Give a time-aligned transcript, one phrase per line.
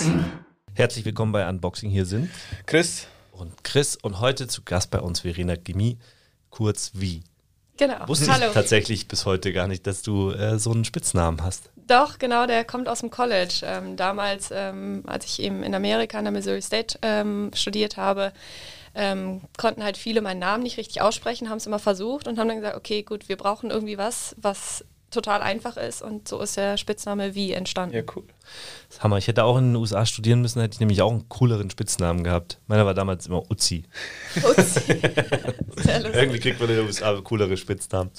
[0.00, 0.24] Unboxing.
[0.74, 1.90] Herzlich willkommen bei Unboxing.
[1.90, 2.30] Hier sind
[2.66, 5.98] Chris und Chris und heute zu Gast bei uns Verena Gimi,
[6.48, 7.22] kurz wie.
[7.76, 8.08] Genau.
[8.08, 8.46] Wusste Hallo.
[8.46, 11.70] ich tatsächlich bis heute gar nicht, dass du äh, so einen Spitznamen hast.
[11.76, 13.60] Doch, genau, der kommt aus dem College.
[13.62, 18.32] Ähm, damals, ähm, als ich eben in Amerika an der Missouri State ähm, studiert habe,
[18.94, 22.48] ähm, konnten halt viele meinen Namen nicht richtig aussprechen, haben es immer versucht und haben
[22.48, 26.56] dann gesagt, okay, gut, wir brauchen irgendwie was, was total einfach ist und so ist
[26.56, 27.94] der Spitzname Wie entstanden.
[27.94, 28.24] Ja, cool.
[28.88, 29.18] Das ist Hammer.
[29.18, 32.24] Ich hätte auch in den USA studieren müssen, hätte ich nämlich auch einen cooleren Spitznamen
[32.24, 32.58] gehabt.
[32.66, 33.84] Meiner war damals immer Uzi.
[34.36, 34.82] Uzi.
[36.12, 38.10] Irgendwie kriegt man in den USA coolere Spitznamen.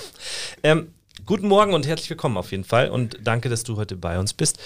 [0.63, 0.93] Ähm,
[1.25, 4.33] guten Morgen und herzlich willkommen auf jeden Fall und danke, dass du heute bei uns
[4.33, 4.59] bist.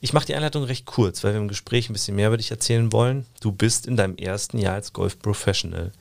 [0.00, 2.50] Ich mache die Einleitung recht kurz, weil wir im Gespräch ein bisschen mehr über dich
[2.50, 3.26] erzählen wollen.
[3.40, 5.92] Du bist in deinem ersten Jahr als Golf Professional.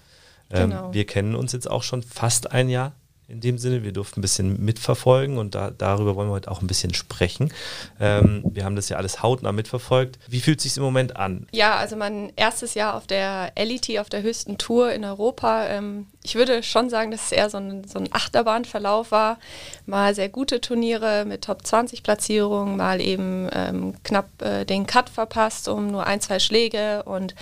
[0.51, 0.93] Ähm, Genau.
[0.93, 2.93] Wir kennen uns jetzt auch schon fast ein Jahr.
[3.29, 6.61] In dem Sinne, wir durften ein bisschen mitverfolgen und da, darüber wollen wir heute auch
[6.61, 7.53] ein bisschen sprechen.
[7.99, 10.17] Ähm, wir haben das ja alles hautnah mitverfolgt.
[10.27, 11.47] Wie fühlt es sich im Moment an?
[11.51, 15.67] Ja, also mein erstes Jahr auf der LET, auf der höchsten Tour in Europa.
[15.67, 19.37] Ähm, ich würde schon sagen, dass es eher so ein, so ein Achterbahnverlauf war.
[19.85, 25.09] Mal sehr gute Turniere mit Top 20 Platzierungen, mal eben ähm, knapp äh, den Cut
[25.09, 27.35] verpasst um nur ein, zwei Schläge und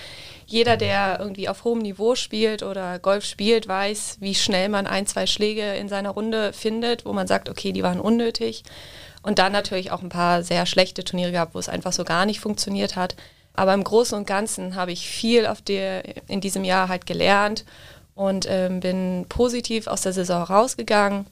[0.47, 5.05] jeder, der irgendwie auf hohem Niveau spielt oder Golf spielt, weiß, wie schnell man ein,
[5.05, 8.63] zwei Schläge in seiner Runde findet, wo man sagt, okay, die waren unnötig.
[9.21, 12.25] Und dann natürlich auch ein paar sehr schlechte Turniere gehabt, wo es einfach so gar
[12.25, 13.17] nicht funktioniert hat.
[13.55, 17.65] Aber im Großen und Ganzen habe ich viel auf der, in diesem Jahr halt gelernt
[18.15, 21.25] und ähm, bin positiv aus der Saison rausgegangen.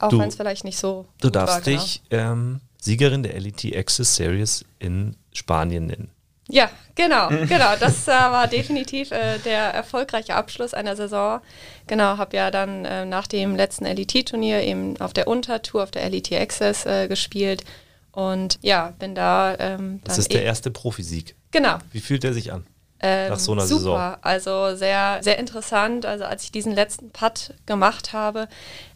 [0.00, 1.80] Auch wenn es vielleicht nicht so Du gut war, darfst genau.
[1.80, 6.10] dich ähm, Siegerin der LET Access Series in Spanien nennen.
[6.52, 7.74] Ja, genau, genau.
[7.80, 11.40] Das äh, war definitiv äh, der erfolgreiche Abschluss einer Saison.
[11.86, 16.08] Genau, habe ja dann äh, nach dem letzten LET-Turnier eben auf der Untertour, auf der
[16.10, 17.64] LET Access äh, gespielt.
[18.12, 21.34] Und ja, bin da ähm, Das ist der eh- erste Profisieg.
[21.52, 21.78] Genau.
[21.90, 22.66] Wie fühlt er sich an?
[23.02, 23.78] Ähm, Nach so einer super.
[23.80, 24.16] Saison.
[24.22, 26.06] Also sehr, sehr interessant.
[26.06, 28.48] Also als ich diesen letzten Putt gemacht habe,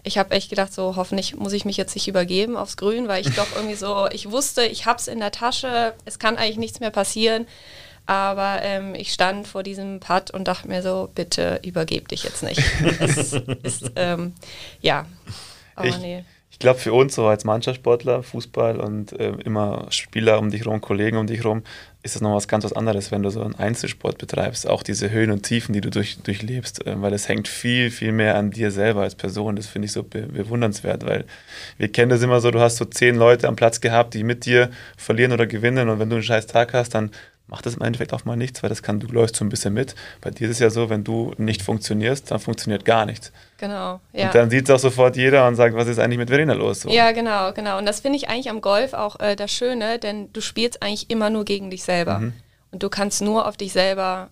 [0.05, 3.27] ich habe echt gedacht, so hoffentlich muss ich mich jetzt nicht übergeben aufs Grün, weil
[3.27, 6.57] ich doch irgendwie so, ich wusste, ich habe es in der Tasche, es kann eigentlich
[6.59, 7.47] nichts mehr passieren.
[8.09, 12.45] Aber ähm, ich stand vor diesem Putt und dachte mir so, bitte übergeb dich jetzt
[12.45, 12.63] nicht.
[13.01, 13.33] Es
[13.65, 14.33] ist, ähm,
[14.81, 15.07] ja,
[15.75, 16.25] aber Ich- nee.
[16.49, 20.81] Ich glaube, für uns so als Mannschaftssportler, Fußball und äh, immer Spieler um dich rum,
[20.81, 21.65] Kollegen um dich rum,
[22.07, 24.67] ist das noch was ganz was anderes, wenn du so einen Einzelsport betreibst.
[24.67, 28.13] Auch diese Höhen und Tiefen, die du durch, durchlebst, äh, weil es hängt viel, viel
[28.13, 29.57] mehr an dir selber als Person.
[29.57, 31.25] Das finde ich so be bewundernswert, weil
[31.77, 34.47] wir kennen das immer so, du hast so zehn Leute am Platz gehabt, die mit
[34.47, 37.11] dir verlieren oder gewinnen und wenn du einen scheiß Tag hast, dann
[37.49, 39.73] macht das im Endeffekt auch mal nichts, weil das kann, du läufst so ein bisschen
[39.73, 39.95] mit.
[40.21, 43.31] Bei dir ist es ja so, wenn du nicht funktionierst, dann funktioniert gar nichts.
[43.59, 44.01] Genau.
[44.13, 44.27] Ja.
[44.27, 46.81] Und dann sieht es auch sofort jeder und sagt, was ist eigentlich mit Verena los?
[46.83, 46.91] So.
[46.91, 47.79] Ja, genau, genau.
[47.79, 51.09] Und das finde ich eigentlich am Golf auch äh, das Schöne, denn du spielst eigentlich
[51.09, 52.19] immer nur gegen dich selber.
[52.19, 52.33] Mhm.
[52.73, 54.29] Und du kannst nur auf dich selber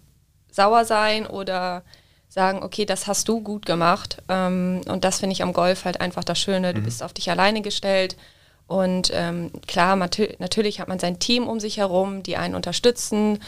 [0.50, 1.82] sauer sein oder
[2.28, 4.18] sagen, okay, das hast du gut gemacht.
[4.28, 6.74] Ähm, und das finde ich am Golf halt einfach das Schöne.
[6.74, 6.84] Du Mhm.
[6.84, 8.16] bist auf dich alleine gestellt.
[8.66, 13.38] Und ähm, klar, natürlich hat man sein Team um sich herum, die einen unterstützen.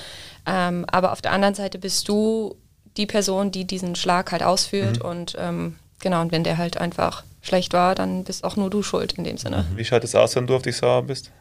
[0.47, 2.57] Ähm, aber auf der anderen Seite bist du
[2.97, 5.03] die Person, die diesen Schlag halt ausführt.
[5.03, 5.09] Mhm.
[5.09, 8.83] Und ähm, genau, und wenn der halt einfach schlecht war, dann bist auch nur du
[8.83, 9.65] schuld in dem Sinne.
[9.75, 11.31] Wie schaut es aus, wenn du auf dich sauer bist?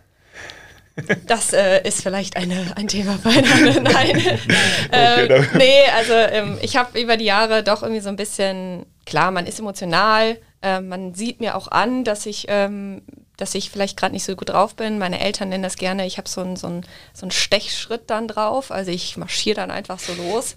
[1.27, 3.81] Das äh, ist vielleicht eine, ein Thema für eine andere.
[3.81, 4.39] Nein.
[4.93, 9.31] Ähm, nee, also ähm, ich habe über die Jahre doch irgendwie so ein bisschen, klar,
[9.31, 13.01] man ist emotional, äh, man sieht mir auch an, dass ich, ähm,
[13.37, 14.97] dass ich vielleicht gerade nicht so gut drauf bin.
[14.97, 18.27] Meine Eltern nennen das gerne, ich habe so einen so einen- so einen Stechschritt dann
[18.27, 20.55] drauf, also ich marschiere dann einfach so los.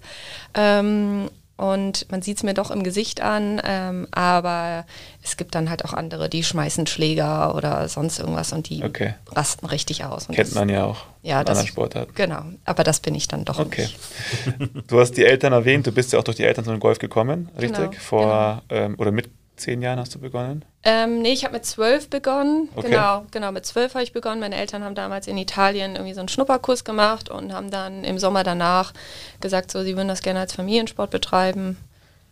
[0.53, 4.85] Ähm, und man sieht es mir doch im Gesicht an, ähm, aber
[5.21, 9.15] es gibt dann halt auch andere, die schmeißen Schläger oder sonst irgendwas und die Okay.
[9.27, 10.27] rasten richtig aus.
[10.27, 12.13] Und Kennt das- man ja auch ja, in das, anderen Sportarten.
[12.15, 13.89] Genau, aber das bin ich dann doch Okay.
[13.89, 14.87] nicht.
[14.87, 17.49] Du hast die Eltern erwähnt, du bist ja auch durch die Eltern zum Golf gekommen,
[17.59, 17.75] richtig?
[17.91, 19.29] Genau, Vor ähm, oder mit
[19.59, 20.65] zehn Jahren hast du begonnen?
[20.83, 22.69] Ähm, nee, ich habe mit zwölf begonnen.
[22.75, 22.89] Okay.
[22.89, 24.39] Genau, genau, mit zwölf habe ich begonnen.
[24.39, 28.17] Meine Eltern haben damals in Italien irgendwie so einen Schnupperkurs gemacht und haben dann im
[28.19, 28.93] Sommer danach
[29.41, 31.77] gesagt, so, sie würden das gerne als Familiensport betreiben.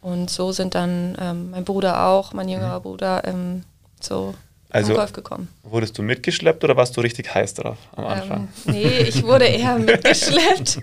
[0.01, 3.63] Und so sind dann ähm, mein Bruder auch, mein jüngerer Bruder, ähm,
[4.00, 4.33] so
[4.69, 5.47] Also- Golf gekommen.
[5.63, 8.47] Wurdest du mitgeschleppt oder warst du richtig heiß drauf am Anfang?
[8.67, 10.79] Ähm, nee, ich wurde eher mitgeschleppt.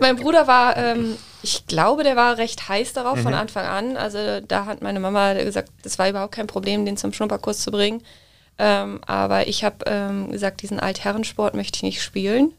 [0.00, 3.96] mein Bruder war, ähm, ich glaube, der war recht heiß darauf von Anfang an.
[3.96, 7.70] Also da hat meine Mama gesagt, das war überhaupt kein Problem, den zum Schnupperkurs zu
[7.70, 8.02] bringen.
[8.58, 12.52] Ähm, aber ich habe ähm, gesagt, diesen Altherrensport möchte ich nicht spielen.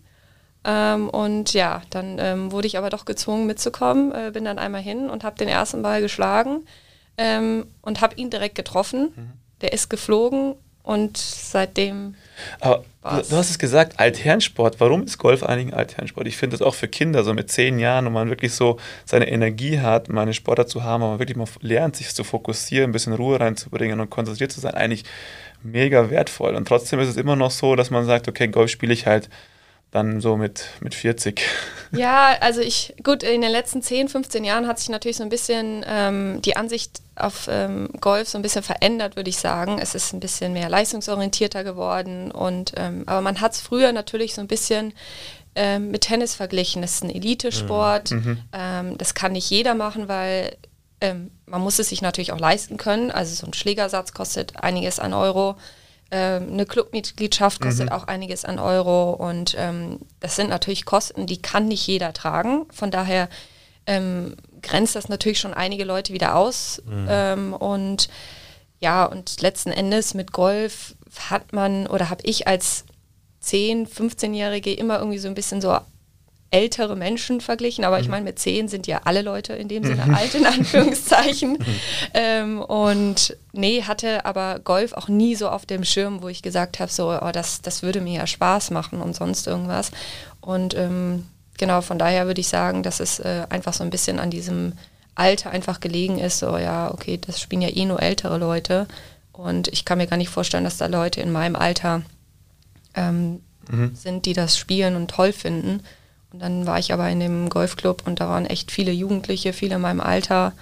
[0.63, 4.81] Ähm, und ja, dann ähm, wurde ich aber doch gezwungen mitzukommen, äh, bin dann einmal
[4.81, 6.65] hin und habe den ersten Ball geschlagen
[7.17, 9.33] ähm, und habe ihn direkt getroffen.
[9.61, 12.15] Der ist geflogen und seitdem.
[12.59, 14.79] Aber du, hast es gesagt, Altherrensport.
[14.79, 16.27] Warum ist Golf eigentlich ein Altherrensport?
[16.27, 19.29] Ich finde das auch für Kinder, so mit zehn Jahren, wo man wirklich so seine
[19.29, 22.89] Energie hat, mal einen Sportler zu haben, wo man wirklich mal lernt, sich zu fokussieren,
[22.89, 25.03] ein bisschen Ruhe reinzubringen und konzentriert zu sein, eigentlich
[25.61, 26.55] mega wertvoll.
[26.55, 29.29] Und trotzdem ist es immer noch so, dass man sagt, okay, Golf spiele ich halt
[29.91, 31.41] dann so mit, mit 40.
[31.91, 35.29] Ja, also ich, gut, in den letzten 10, 15 Jahren hat sich natürlich so ein
[35.29, 39.79] bisschen ähm, die Ansicht auf ähm, Golf so ein bisschen verändert, würde ich sagen.
[39.79, 44.35] Es ist ein bisschen mehr leistungsorientierter geworden und ähm, aber man hat es früher natürlich
[44.35, 44.93] so ein bisschen
[45.55, 46.83] ähm, mit Tennis verglichen.
[46.83, 48.11] Das ist ein Elitesport.
[48.11, 48.17] Mhm.
[48.17, 48.37] mhm.
[48.53, 50.55] Ähm, das kann nicht jeder machen, weil
[51.01, 53.09] ähm, man muss es sich natürlich auch leisten können.
[53.09, 55.55] Also so ein Schlägersatz kostet einiges an Euro.
[56.11, 57.91] Ähm, eine Clubmitgliedschaft kostet mhm.
[57.91, 62.65] auch einiges an Euro und ähm, das sind natürlich Kosten, die kann nicht jeder tragen.
[62.71, 63.29] Von daher
[63.85, 66.81] ähm, grenzt das natürlich schon einige Leute wieder aus.
[66.85, 67.07] Mhm.
[67.09, 68.09] Ähm, und
[68.79, 70.95] ja, und letzten Endes mit Golf
[71.29, 72.85] hat man oder habe ich als
[73.43, 75.77] 10-, 15-Jährige immer irgendwie so ein bisschen so
[76.51, 78.11] ältere Menschen verglichen, aber ich mhm.
[78.11, 80.15] meine, mit zehn sind ja alle Leute in dem Sinne mhm.
[80.15, 81.57] alt, in Anführungszeichen.
[81.69, 81.75] Mhm.
[82.13, 86.79] ähm, und nee, hatte aber Golf auch nie so auf dem Schirm, wo ich gesagt
[86.79, 89.91] habe, so, oh, das, das würde mir ja Spaß machen und sonst irgendwas.
[90.41, 91.25] Und ähm,
[91.57, 94.73] genau, von daher würde ich sagen, dass es äh, einfach so ein bisschen an diesem
[95.15, 98.87] Alter einfach gelegen ist, so, ja, okay, das spielen ja eh nur ältere Leute.
[99.33, 102.01] Und ich kann mir gar nicht vorstellen, dass da Leute in meinem Alter
[102.95, 103.95] ähm, mhm.
[103.95, 105.81] sind, die das spielen und toll finden.
[106.31, 109.75] Und dann war ich aber in dem Golfclub und da waren echt viele Jugendliche, viele
[109.75, 110.53] in meinem Alter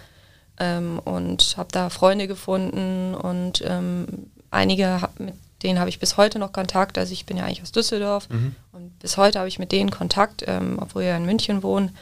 [0.59, 4.07] ähm, und habe da Freunde gefunden und ähm,
[4.49, 6.97] einige, mit denen habe ich bis heute noch Kontakt.
[6.97, 8.55] Also ich bin ja eigentlich aus Düsseldorf mhm.
[8.71, 11.95] und bis heute habe ich mit denen Kontakt, ähm, obwohl wir ja in München wohnen.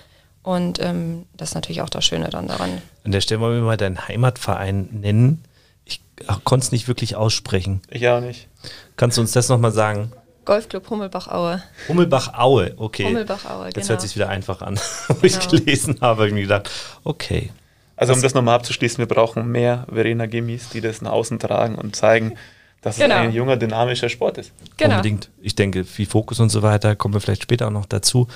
[0.44, 2.81] Und ähm, das ist natürlich auch das Schöne dann daran.
[3.03, 5.44] An der Stelle wollen wir mal deinen Heimatverein nennen.
[5.85, 6.01] Ich
[6.44, 7.81] konnte es nicht wirklich aussprechen.
[7.89, 8.47] Ich auch nicht.
[8.95, 10.12] Kannst du uns das nochmal sagen?
[10.45, 11.63] Golfclub Hummelbach-Aue.
[11.88, 13.06] Hummelbach-Aue, okay.
[13.06, 13.75] Hummelbach-Aue, genau.
[13.75, 14.80] Jetzt hört sich wieder einfach an.
[15.07, 15.25] Wo genau.
[15.25, 16.69] ich gelesen habe, habe ich mir gedacht,
[17.03, 17.51] okay.
[17.97, 21.75] Also um das nochmal abzuschließen, wir brauchen mehr Verena Gimmis, die das nach außen tragen
[21.75, 22.36] und zeigen,
[22.81, 23.15] dass genau.
[23.15, 24.51] es ein junger, dynamischer Sport ist.
[24.77, 24.95] Genau.
[24.95, 25.30] Unbedingt.
[25.42, 28.27] Ich denke, viel Fokus und so weiter, kommen wir vielleicht später auch noch dazu.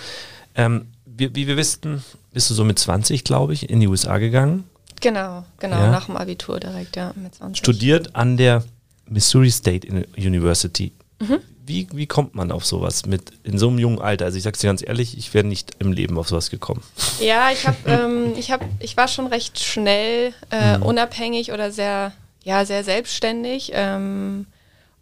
[0.56, 2.04] Ähm, wie, wie wir wissen,
[2.34, 4.64] bist du so mit 20, glaube ich, in die USA gegangen.
[5.02, 5.92] Genau, genau, ja.
[5.92, 7.58] nach dem Abitur direkt, ja, mit 20.
[7.58, 8.64] Studiert an der
[9.08, 10.92] Missouri State University.
[11.20, 11.40] Mhm.
[11.69, 14.25] Wie, wie kommt man auf sowas mit in so einem jungen Alter?
[14.25, 16.81] Also ich sag's dir ganz ehrlich, ich wäre nicht im Leben auf sowas gekommen.
[17.19, 20.83] Ja, ich habe, ähm, ich habe, ich war schon recht schnell äh, mhm.
[20.83, 22.13] unabhängig oder sehr,
[22.44, 24.48] ja, sehr selbstständig ähm,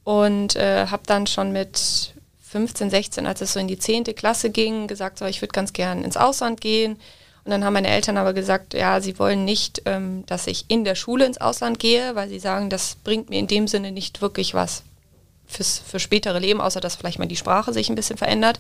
[0.04, 2.14] und äh, habe dann schon mit
[2.50, 4.04] 15, 16, als es so in die 10.
[4.04, 6.98] Klasse ging, gesagt, so, ich würde ganz gern ins Ausland gehen.
[7.46, 10.84] Und dann haben meine Eltern aber gesagt, ja, sie wollen nicht, ähm, dass ich in
[10.84, 14.22] der Schule ins Ausland gehe, weil sie sagen, das bringt mir in dem Sinne nicht
[14.22, 14.84] wirklich was
[15.48, 18.60] fürs für spätere Leben, außer dass vielleicht mal die Sprache sich ein bisschen verändert.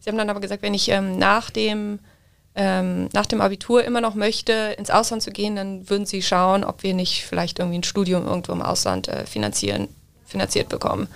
[0.00, 2.00] Sie haben dann aber gesagt, wenn ich ähm, nach dem
[2.54, 6.64] ähm, nach dem Abitur immer noch möchte, ins Ausland zu gehen, dann würden sie schauen,
[6.64, 9.88] ob wir nicht vielleicht irgendwie ein Studium irgendwo im Ausland äh, finanzieren,
[10.26, 11.08] finanziert bekommen.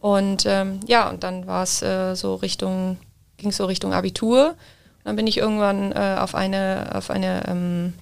[0.00, 2.98] Und ähm, ja, und dann war es äh, so Richtung,
[3.36, 4.48] ging es so Richtung Abitur.
[4.48, 7.92] Und dann bin ich irgendwann äh, auf eine, auf eine ähm,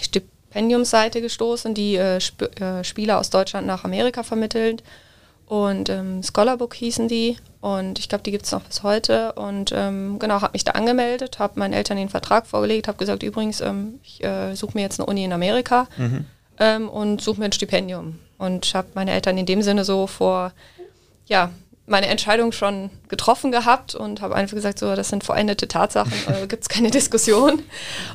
[0.00, 4.82] Stipendiumsseite gestoßen, die äh, Sp äh, Spieler aus Deutschland nach Amerika vermittelt.
[5.46, 7.36] Und ähm, Scholarbook hießen die.
[7.60, 9.32] Und ich glaube, die gibt es noch bis heute.
[9.32, 13.22] Und ähm, genau, habe mich da angemeldet, habe meinen Eltern den Vertrag vorgelegt, habe gesagt,
[13.22, 16.26] übrigens, ähm, ich äh, suche mir jetzt eine Uni in Amerika mhm.
[16.58, 18.18] Ähm, und suche mir ein Stipendium.
[18.38, 20.52] Und habe meine Eltern in dem Sinne so vor,
[21.26, 21.50] ja,
[21.86, 26.46] meine Entscheidung schon getroffen gehabt und habe einfach gesagt, so, das sind vollendete Tatsachen, äh,
[26.46, 27.62] gibt es keine Diskussion.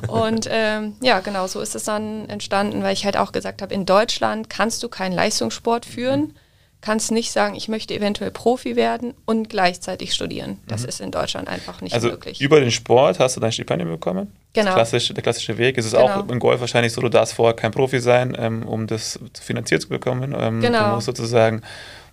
[0.08, 3.72] Und ähm, ja, genau so ist es dann entstanden, weil ich halt auch gesagt habe,
[3.72, 6.34] in Deutschland kannst du keinen Leistungssport führen
[6.82, 10.58] kannst nicht sagen, ich möchte eventuell Profi werden und gleichzeitig studieren.
[10.66, 10.88] Das mhm.
[10.88, 12.40] ist in Deutschland einfach nicht also möglich.
[12.40, 14.32] Über den Sport hast du dein Stipendium bekommen?
[14.52, 14.74] Genau.
[14.74, 15.78] Klassisch, der klassische Weg.
[15.78, 16.06] Es ist genau.
[16.06, 19.80] auch im Golf wahrscheinlich so, du darfst vorher kein Profi sein, ähm, um das finanziert
[19.80, 20.34] zu bekommen.
[20.36, 20.88] Ähm, genau.
[20.88, 21.62] Du musst sozusagen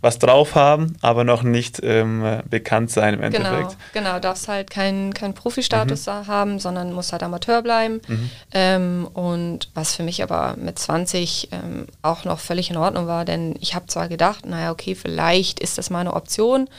[0.01, 3.77] was drauf haben, aber noch nicht ähm, bekannt sein im genau, Endeffekt.
[3.94, 4.20] Genau, genau.
[4.20, 6.27] darfst halt keinen kein Profi-Status mhm.
[6.27, 8.01] haben, sondern musst halt Amateur bleiben.
[8.08, 8.32] Mhm.
[8.53, 13.25] Ähm, und was für mich aber mit 20 ähm, auch noch völlig in Ordnung war,
[13.25, 16.70] denn ich habe zwar gedacht, naja, okay, vielleicht ist das mal eine Option,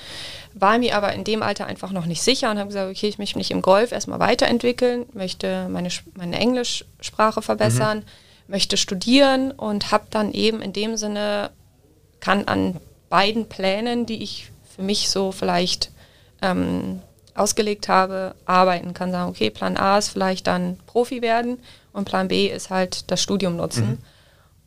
[0.55, 3.19] war mir aber in dem Alter einfach noch nicht sicher und habe gesagt, okay, ich
[3.19, 8.05] möchte mich im Golf erstmal weiterentwickeln, möchte meine, meine Englischsprache verbessern, mhm.
[8.49, 11.51] möchte studieren und habe dann eben in dem Sinne,
[12.21, 15.91] kann an beiden Plänen, die ich für mich so vielleicht
[16.41, 17.03] ähm,
[17.35, 19.13] ausgelegt habe, arbeiten kann.
[19.13, 21.59] Sagen, okay, Plan A ist vielleicht dann Profi werden
[21.93, 23.91] und Plan B ist halt das Studium nutzen.
[23.91, 23.99] Mhm.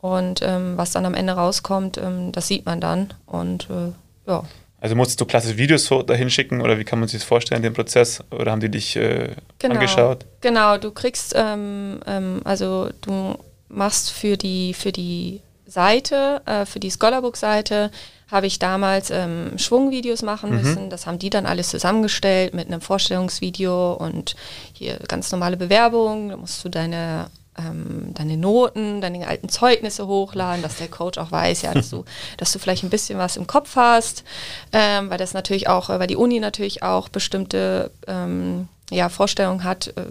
[0.00, 3.14] Und ähm, was dann am Ende rauskommt, ähm, das sieht man dann.
[3.26, 3.92] Und äh,
[4.30, 4.44] ja.
[4.78, 7.72] Also musstest du klassische Videos dahin schicken oder wie kann man sich das vorstellen, den
[7.72, 8.22] Prozess?
[8.30, 9.74] Oder haben die dich äh, genau.
[9.76, 10.26] angeschaut?
[10.42, 15.40] Genau, du kriegst, ähm, ähm, also du machst für die, für die
[15.74, 17.90] Seite, äh, für die Scholarbook-Seite,
[18.30, 20.56] habe ich damals ähm, Schwungvideos machen mhm.
[20.56, 20.90] müssen.
[20.90, 24.34] Das haben die dann alles zusammengestellt mit einem Vorstellungsvideo und
[24.72, 26.30] hier ganz normale Bewerbung.
[26.30, 27.26] Da musst du deine
[27.56, 32.04] ähm, deine Noten, deine alten Zeugnisse hochladen, dass der Coach auch weiß, ja, dass du,
[32.36, 34.24] dass du vielleicht ein bisschen was im Kopf hast,
[34.72, 39.62] ähm, weil das natürlich auch, äh, weil die Uni natürlich auch bestimmte ähm, ja, Vorstellungen
[39.62, 40.02] hat, äh,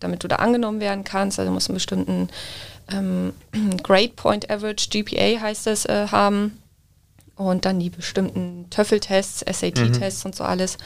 [0.00, 1.38] damit du da angenommen werden kannst.
[1.38, 2.28] Also du musst einen bestimmten
[2.90, 3.32] ähm,
[3.82, 6.62] Grade Point Average, GPA heißt es, äh, haben
[7.36, 10.28] und dann die bestimmten TOEFL-Tests, SAT-Tests mhm.
[10.28, 10.78] und so alles.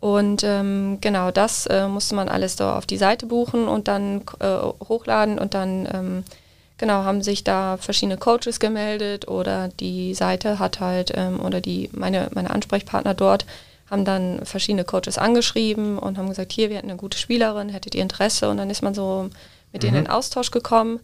[0.00, 4.22] Und ähm, genau das äh, musste man alles da auf die Seite buchen und dann
[4.40, 4.56] äh,
[4.88, 6.24] hochladen und dann ähm,
[6.76, 11.88] genau haben sich da verschiedene Coaches gemeldet oder die Seite hat halt ähm, oder die
[11.92, 13.46] meine meine Ansprechpartner dort
[13.92, 17.94] haben dann verschiedene Coaches angeschrieben und haben gesagt, hier, wir hätten eine gute Spielerin, hättet
[17.94, 18.48] ihr Interesse?
[18.48, 19.28] Und dann ist man so
[19.70, 20.06] mit denen mhm.
[20.06, 20.98] in Austausch gekommen.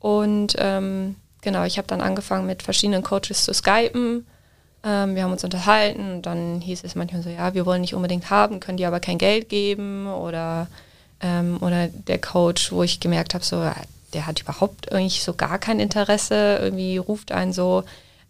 [0.00, 4.26] Und ähm, genau, ich habe dann angefangen mit verschiedenen Coaches zu skypen
[4.84, 7.94] ähm, wir haben uns unterhalten und dann hieß es manchmal so, ja, wir wollen nicht
[7.94, 10.68] unbedingt haben, können die aber kein Geld geben oder,
[11.20, 13.68] ähm, oder der Coach, wo ich gemerkt habe, so,
[14.12, 17.84] der hat überhaupt eigentlich so gar kein Interesse, irgendwie ruft einen so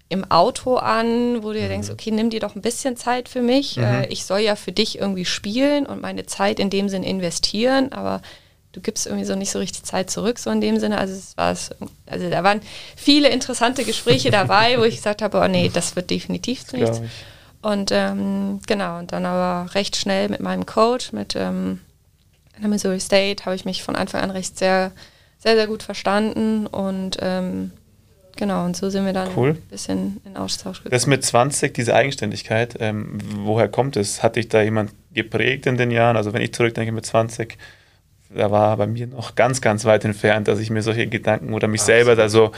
[0.08, 1.68] im Auto an, wo du dir mhm.
[1.68, 3.76] denkst, okay, nimm dir doch ein bisschen Zeit für mich.
[3.76, 3.84] Mhm.
[3.84, 7.92] Äh, ich soll ja für dich irgendwie spielen und meine Zeit in dem Sinn investieren,
[7.92, 8.22] aber
[8.72, 10.98] du gibst irgendwie so nicht so richtig Zeit zurück, so in dem Sinne.
[10.98, 11.48] Also es war
[12.06, 12.60] also da waren
[12.96, 17.00] viele interessante Gespräche dabei, wo ich gesagt habe, oh nee, das wird definitiv nichts.
[17.60, 21.80] Und ähm, genau, und dann aber recht schnell mit meinem Coach, mit ähm,
[22.60, 24.92] der Missouri State, habe ich mich von Anfang an recht sehr,
[25.38, 27.72] sehr, sehr gut verstanden und ähm,
[28.38, 29.50] Genau, und so sind wir dann cool.
[29.50, 30.92] ein bisschen in Austausch gekommen.
[30.92, 34.22] Das mit 20, diese Eigenständigkeit, ähm, woher kommt es?
[34.22, 36.16] Hat dich da jemand geprägt in den Jahren?
[36.16, 37.58] Also wenn ich zurückdenke mit 20,
[38.30, 41.68] da war bei mir noch ganz, ganz weit entfernt, dass ich mir solche Gedanken oder
[41.68, 42.52] mich Ach, selber da so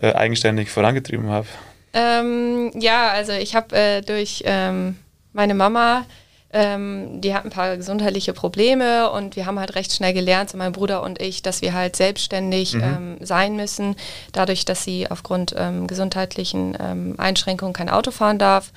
[0.00, 1.46] äh, eigenständig vorangetrieben habe.
[1.92, 4.96] Ähm, ja, also ich habe äh, durch ähm,
[5.32, 6.04] meine Mama,
[6.52, 10.56] ähm, die hat ein paar gesundheitliche Probleme und wir haben halt recht schnell gelernt, so
[10.56, 12.82] mein Bruder und ich, dass wir halt selbstständig mhm.
[12.82, 13.96] Ähm, sein müssen,
[14.32, 18.72] dadurch, dass sie aufgrund ähm, gesundheitlichen ähm, Einschränkungen kein Auto fahren darf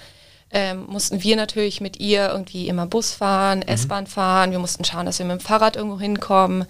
[0.51, 3.68] ähm, mussten wir natürlich mit ihr irgendwie immer Bus fahren, mhm.
[3.68, 4.51] S-Bahn fahren.
[4.51, 6.66] Wir mussten schauen, dass wir mit dem Fahrrad irgendwo hinkommen.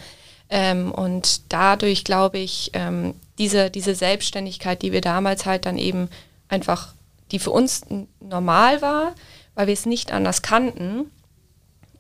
[0.50, 6.10] Ähm, und dadurch glaube ich, ähm, diese, diese Selbstständigkeit, die wir damals halt dann eben
[6.50, 6.94] einfach,
[7.32, 7.82] die für uns
[8.20, 9.14] normal war,
[9.56, 11.12] weil wir es nicht anders kannten,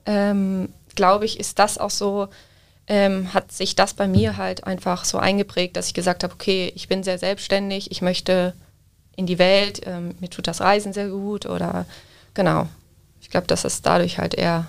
[0.05, 2.29] ähm, glaube ich, ist das auch so,
[2.87, 6.71] ähm, hat sich das bei mir halt einfach so eingeprägt, dass ich gesagt habe, okay,
[6.75, 8.53] ich bin sehr selbstständig, ich möchte
[9.17, 11.85] in die Welt, ähm, mir tut das Reisen sehr gut oder
[12.33, 12.69] genau.
[13.19, 14.67] Ich glaube, dass es dadurch halt eher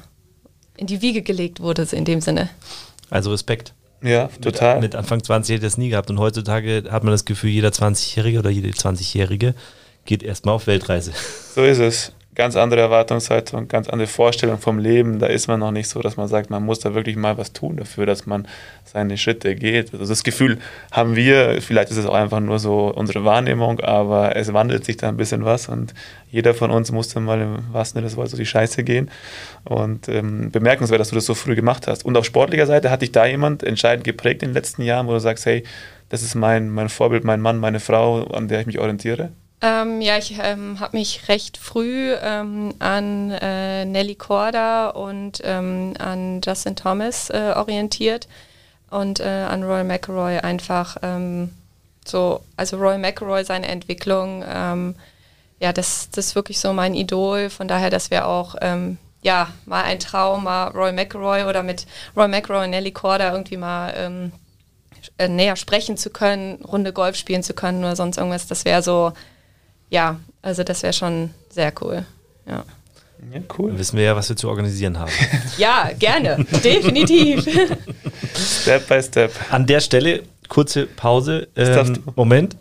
[0.77, 2.49] in die Wiege gelegt wurde, in dem Sinne.
[3.11, 3.75] Also Respekt.
[4.03, 4.77] Ja, total.
[4.77, 7.51] Mit, mit Anfang 20 hätte ich das nie gehabt und heutzutage hat man das Gefühl,
[7.51, 9.55] jeder 20-Jährige oder jede 20-Jährige
[10.05, 11.13] geht erstmal auf Weltreise.
[11.55, 15.19] So ist es ganz andere Erwartungshaltung, ganz andere Vorstellung vom Leben.
[15.19, 17.53] Da ist man noch nicht so, dass man sagt, man muss da wirklich mal was
[17.53, 18.47] tun dafür, dass man
[18.85, 19.93] seine Schritte geht.
[19.93, 20.59] Also das Gefühl
[20.93, 24.97] haben wir, vielleicht ist es auch einfach nur so unsere Wahrnehmung, aber es wandelt sich
[24.97, 25.95] da ein bisschen was und
[26.31, 29.11] jeder von uns muss dann mal im wahrsten Sinne des Wortes so die Scheiße gehen.
[29.65, 32.05] Und ähm, bemerkenswert, dass du das so früh gemacht hast.
[32.05, 35.13] Und auf sportlicher Seite hat dich da jemand entscheidend geprägt in den letzten Jahren, wo
[35.13, 35.65] du sagst, hey,
[36.09, 39.31] das ist mein, mein Vorbild, mein Mann, meine Frau, an der ich mich orientiere?
[39.61, 45.95] Ähm, ja, ich ähm, habe mich recht früh ähm, an äh, Nelly Korda und ähm,
[45.99, 48.29] an Justin Thomas äh, orientiert
[48.91, 51.53] und äh, an Roy McElroy einfach ähm,
[52.05, 54.95] so, also Roy McElroy, seine Entwicklung, ähm,
[55.59, 57.51] ja, das, das ist wirklich so mein Idol.
[57.51, 58.55] Von daher, dass wir auch
[59.23, 61.85] ja, mal ein Traum, mal Roy McElroy oder mit
[62.17, 64.31] Roy McElroy und Nelly Korda irgendwie mal
[65.19, 68.47] äh, näher sprechen zu können, Runde Golf spielen zu können oder sonst irgendwas.
[68.47, 69.13] Das wäre so
[69.91, 72.05] ja, also das wäre schon sehr cool.
[72.47, 72.65] Ja.
[73.33, 73.71] Ja, cool.
[73.71, 75.11] Dann wissen wir ja, was wir zu organisieren haben.
[75.59, 76.45] ja, gerne.
[76.63, 77.45] Definitiv.
[78.35, 79.33] Step by Step.
[79.51, 81.49] An der Stelle kurze Pause.
[81.57, 82.57] Ähm, Moment.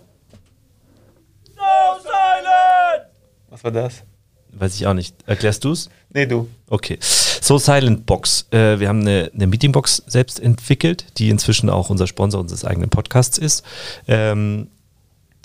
[1.55, 1.61] No
[2.01, 3.07] silent!
[3.49, 4.03] Was war das?
[4.51, 5.15] Weiß ich auch nicht.
[5.27, 5.89] Erklärst du es?
[6.09, 6.49] Nee, du.
[6.69, 6.97] Okay.
[7.01, 8.47] So Silent Box.
[8.51, 12.89] Äh, wir haben eine, eine Meetingbox selbst entwickelt, die inzwischen auch unser Sponsor unseres eigenen
[12.89, 13.63] Podcasts ist.
[14.07, 14.69] Ähm,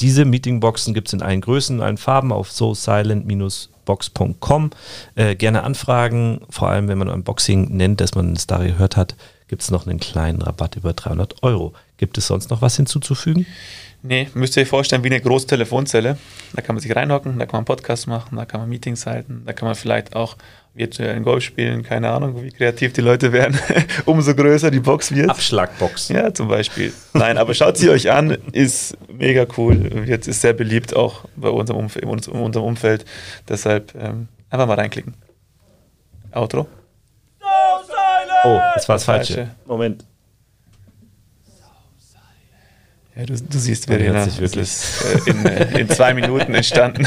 [0.01, 4.71] diese Meetingboxen gibt es in allen Größen, allen Farben auf so silent-box.com.
[5.15, 9.15] Äh, gerne anfragen, vor allem wenn man Unboxing nennt, dass man es da gehört hat,
[9.49, 11.75] gibt es noch einen kleinen Rabatt über 300 Euro.
[11.99, 13.47] Gibt es sonst noch was hinzuzufügen?
[14.03, 16.19] Nee, müsst ihr euch vorstellen, wie eine große Telefonzelle.
[16.55, 19.07] Da kann man sich reinhocken, da kann man einen Podcast machen, da kann man Meetings
[19.07, 20.37] halten, da kann man vielleicht auch
[20.75, 23.59] virtuellen Golf spielen, keine Ahnung, wie kreativ die Leute werden,
[24.07, 25.29] umso größer die Box wird.
[25.29, 26.09] Abschlagbox.
[26.09, 26.93] Ja, zum Beispiel.
[27.13, 31.49] Nein, aber schaut sie euch an, ist mega cool, wird, ist sehr beliebt auch bei
[31.49, 33.05] unserem Umfeld, in unserem Umfeld.
[33.49, 35.15] Deshalb ähm, einfach mal reinklicken.
[36.33, 36.67] Outro.
[38.45, 39.35] Oh, das war das Falsche.
[39.35, 39.51] Falsche.
[39.67, 40.05] Moment.
[43.15, 44.63] Ja, du, du siehst, Verena, wirklich.
[44.63, 47.07] ist äh, in, äh, in zwei Minuten entstanden.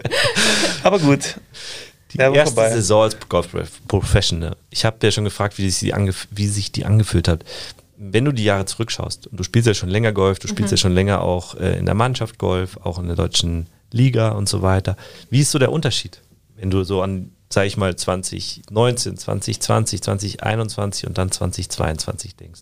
[0.84, 1.34] aber gut.
[2.16, 2.70] Die Ja, erste vorbei.
[2.72, 3.48] Saison als Golf
[3.88, 4.56] Professional.
[4.70, 7.44] Ich habe ja schon gefragt, wie, sich die angef- wie sich die angefühlt hat.
[7.98, 10.76] Wenn du die Jahre zurückschaust, und du spielst ja schon länger Golf, du spielst ja
[10.76, 14.60] schon länger auch äh, in der Mannschaft Golf, auch in der deutschen Liga und so
[14.62, 14.96] weiter.
[15.30, 16.20] Wie ist so der Unterschied,
[16.56, 22.60] wenn du so an, sag ich mal, 2019, 2020, 2021 und dann 2022 denkst?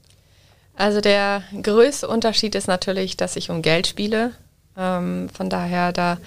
[0.77, 4.33] Also der größte Unterschied ist natürlich, dass ich um Geld spiele.
[4.77, 6.19] Ähm, von daher, da,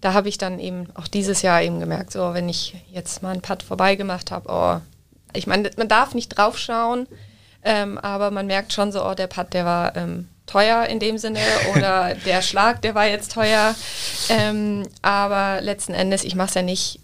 [0.00, 3.30] da habe ich dann eben auch dieses Jahr eben gemerkt, so wenn ich jetzt mal
[3.30, 4.80] einen Putt vorbeigemacht habe, oh,
[5.32, 7.06] ich meine, man darf nicht draufschauen,
[7.62, 11.18] ähm, aber man merkt schon so, oh, der Putt, der war ähm, teuer in dem
[11.18, 11.40] Sinne
[11.76, 13.74] oder der Schlag, der war jetzt teuer.
[14.28, 17.00] Ähm, aber letzten Endes, ich mache es ja nicht,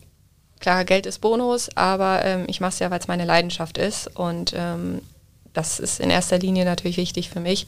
[0.60, 4.16] klar, Geld ist Bonus, aber ähm, ich mache es ja, weil es meine Leidenschaft ist
[4.16, 5.02] und ähm,
[5.52, 7.66] das ist in erster Linie natürlich wichtig für mich.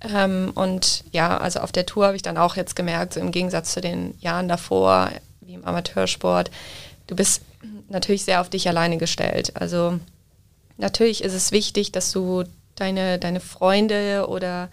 [0.00, 3.32] Ähm, und ja, also auf der Tour habe ich dann auch jetzt gemerkt, so im
[3.32, 6.50] Gegensatz zu den Jahren davor, wie im Amateursport,
[7.06, 7.42] du bist
[7.88, 9.52] natürlich sehr auf dich alleine gestellt.
[9.54, 9.98] Also
[10.76, 12.44] natürlich ist es wichtig, dass du
[12.76, 14.68] deine, deine Freunde oder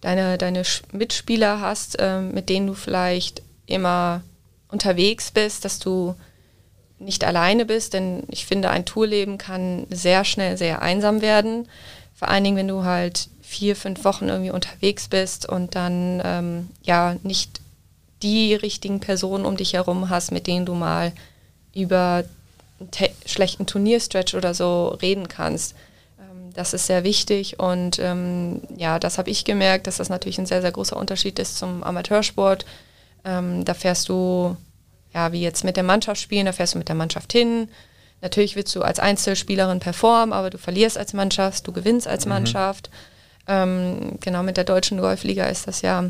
[0.00, 4.22] deine, deine Mitspieler hast, ähm, mit denen du vielleicht immer
[4.68, 6.14] unterwegs bist, dass du
[6.98, 11.68] nicht alleine bist, denn ich finde, ein Tourleben kann sehr schnell sehr einsam werden.
[12.14, 16.68] Vor allen Dingen, wenn du halt vier, fünf Wochen irgendwie unterwegs bist und dann ähm,
[16.82, 17.62] ja nicht
[18.22, 21.12] die richtigen Personen um dich herum hast, mit denen du mal
[21.74, 22.24] über
[22.78, 25.74] einen te- schlechten Turnierstretch oder so reden kannst.
[26.20, 30.38] Ähm, das ist sehr wichtig und ähm, ja, das habe ich gemerkt, dass das natürlich
[30.38, 32.66] ein sehr, sehr großer Unterschied ist zum Amateursport.
[33.24, 34.56] Ähm, da fährst du,
[35.14, 37.70] ja, wie jetzt mit der Mannschaft spielen, da fährst du mit der Mannschaft hin.
[38.20, 42.90] Natürlich willst du als Einzelspielerin performen, aber du verlierst als Mannschaft, du gewinnst als Mannschaft.
[43.48, 46.04] Ähm, genau mit der deutschen Golfliga ist das ja.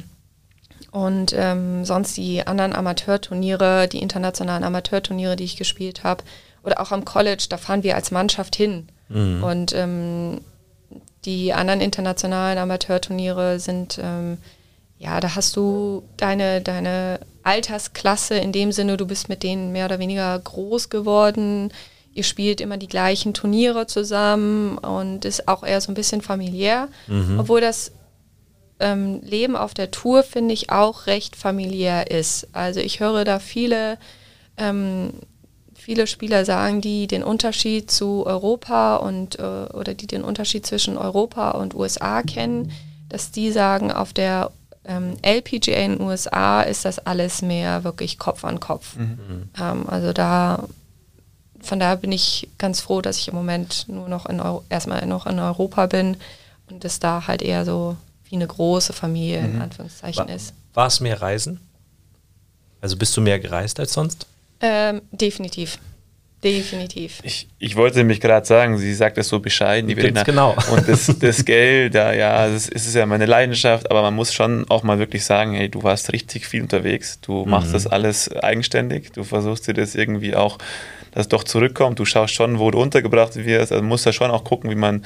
[0.90, 6.24] Und ähm, sonst die anderen Amateurturniere, die internationalen Amateurturniere, die ich gespielt habe,
[6.64, 8.88] oder auch am College, da fahren wir als Mannschaft hin.
[9.42, 10.40] Und ähm,
[11.24, 14.38] die anderen internationalen Amateurturniere sind, ähm,
[14.98, 19.86] ja, da hast du deine, deine Altersklasse in dem Sinne, du bist mit denen mehr
[19.86, 21.72] oder weniger groß geworden.
[22.18, 26.88] Ihr spielt immer die gleichen Turniere zusammen und ist auch eher so ein bisschen familiär,
[27.38, 27.92] obwohl das
[28.80, 32.48] ähm, Leben auf der Tour, finde ich, auch recht familiär ist.
[32.52, 33.98] Also ich höre da viele,
[34.56, 35.12] ähm,
[35.74, 40.98] viele Spieler sagen, die den Unterschied zu Europa und äh, oder die den Unterschied zwischen
[40.98, 42.72] Europa und USA kennen,
[43.08, 44.50] dass die sagen, auf der
[44.84, 48.96] ähm, LPGA in den USA ist das alles mehr wirklich Kopf an Kopf.
[49.60, 50.64] Ähm, also da
[51.60, 55.04] von daher bin ich ganz froh, dass ich im Moment nur noch in Euro, erstmal
[55.06, 56.16] noch in Europa bin
[56.70, 57.96] und es da halt eher so
[58.28, 60.52] wie eine große Familie in Anführungszeichen War, ist.
[60.74, 61.60] war es mehr Reisen?
[62.80, 64.26] Also bist du mehr gereist als sonst?
[64.60, 65.78] Ähm, definitiv.
[66.42, 67.18] Definitiv.
[67.24, 70.22] Ich, ich wollte nämlich gerade sagen, sie sagt das so bescheiden, die Verena.
[70.22, 70.54] genau.
[70.70, 74.32] Und das, das Geld, da, ja, das ist, ist ja meine Leidenschaft, aber man muss
[74.32, 78.32] schon auch mal wirklich sagen, hey, du warst richtig viel unterwegs, du machst das alles
[78.32, 80.58] eigenständig, du versuchst dir das irgendwie auch,
[81.12, 84.30] dass es doch zurückkommt, du schaust schon, wo du untergebracht wirst, also musst da schon
[84.30, 85.04] auch gucken, wie man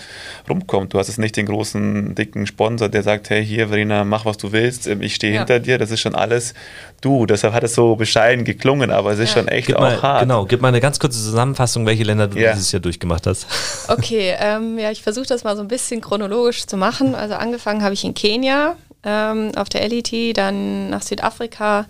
[0.49, 0.95] rumkommt.
[0.95, 4.37] Du hast jetzt nicht den großen, dicken Sponsor, der sagt, hey, hier, Verena, mach, was
[4.37, 5.38] du willst, ähm, ich stehe Ja.
[5.41, 6.55] hinter dir, das ist schon alles
[7.01, 7.27] du.
[7.27, 9.41] Deshalb hat es so bescheiden geklungen, aber es ist Ja.
[9.43, 10.21] schon echt Gib auch mal, hart.
[10.23, 12.53] genau, gib mal eine ganz kurze Zusammenfassung, welche Länder du Ja.
[12.53, 13.47] dieses Jahr durchgemacht hast.
[13.88, 17.15] Okay, ähm, ja, ich versuche das mal so ein bisschen chronologisch zu machen.
[17.15, 21.87] Also angefangen habe ich in Kenia ähm, auf der LET, dann nach Südafrika,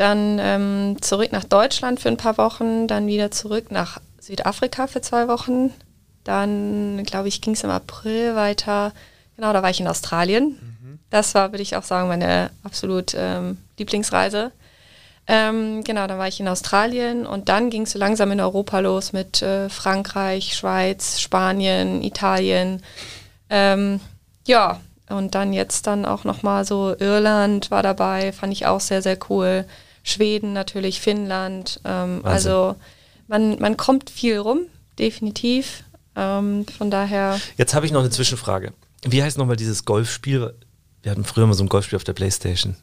[0.00, 5.02] dann ähm, zurück nach Deutschland für ein paar Wochen, dann wieder zurück nach Südafrika für
[5.02, 5.74] zwei Wochen.
[6.24, 8.92] Dann, glaube ich, ging es im April weiter.
[9.36, 10.56] Genau, da war ich in Australien.
[11.10, 14.52] Das war, würde ich auch sagen, meine absolut ähm, Lieblingsreise.
[15.26, 18.80] Ähm, genau, dann war ich in Australien und dann ging es so langsam in Europa
[18.80, 22.82] los mit äh, Frankreich, Schweiz, Spanien, Italien.
[23.50, 24.00] Ähm,
[24.46, 29.02] ja, und dann jetzt dann auch nochmal so Irland war dabei, fand ich auch sehr,
[29.02, 29.66] sehr cool.
[30.02, 31.80] Schweden natürlich, Finnland.
[31.84, 32.76] Ähm, also
[33.28, 34.60] man, man kommt viel rum,
[34.98, 35.84] definitiv.
[36.16, 38.72] Ähm, von daher, Jetzt habe ich noch eine Zwischenfrage.
[39.04, 40.54] Wie heißt nochmal dieses Golfspiel?
[41.02, 42.76] wir hatten früher mal so ein Golfspiel auf der Playstation.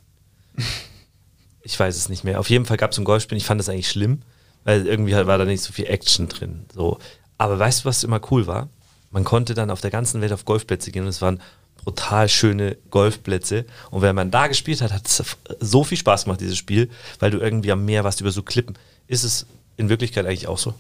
[1.62, 2.40] ich weiß es nicht mehr.
[2.40, 4.22] Auf jeden Fall gab es ein Golfspiel, ich fand das eigentlich schlimm,
[4.64, 6.66] weil irgendwie war da nicht so viel Action drin.
[6.74, 7.00] So.
[7.38, 8.70] Aber weißt du, was immer cool war?
[9.12, 11.42] Man konnte dann auf der ganzen Welt auf Golfplätze gehen und es waren
[11.88, 13.64] brutal schöne Golfplätze.
[13.92, 15.24] Und wenn man da gespielt hat, hat es
[15.62, 18.78] so viel Spaß gemacht, dieses Spiel, weil du irgendwie am Meer warst über so Klippen.
[19.08, 19.46] Ist es
[19.78, 20.74] in Wirklichkeit eigentlich auch so?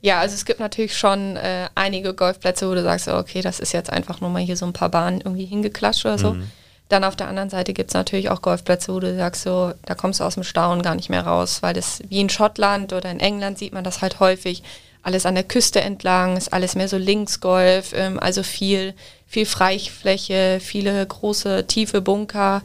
[0.00, 3.72] Ja, also es gibt natürlich schon äh, einige Golfplätze, wo du sagst, okay, das ist
[3.72, 6.32] jetzt einfach nur mal hier so ein paar Bahnen irgendwie hingeklatscht oder so.
[6.32, 6.50] Mhm.
[6.88, 9.94] Dann auf der anderen Seite gibt es natürlich auch Golfplätze, wo du sagst, so, da
[9.94, 13.08] kommst du aus dem Staunen gar nicht mehr raus, weil das wie in Schottland oder
[13.08, 14.64] in England sieht man das halt häufig.
[15.04, 18.94] Alles an der Küste entlang, ist alles mehr so Linksgolf, ähm, also viel,
[19.28, 22.62] viel Freifläche, viele große, tiefe Bunker,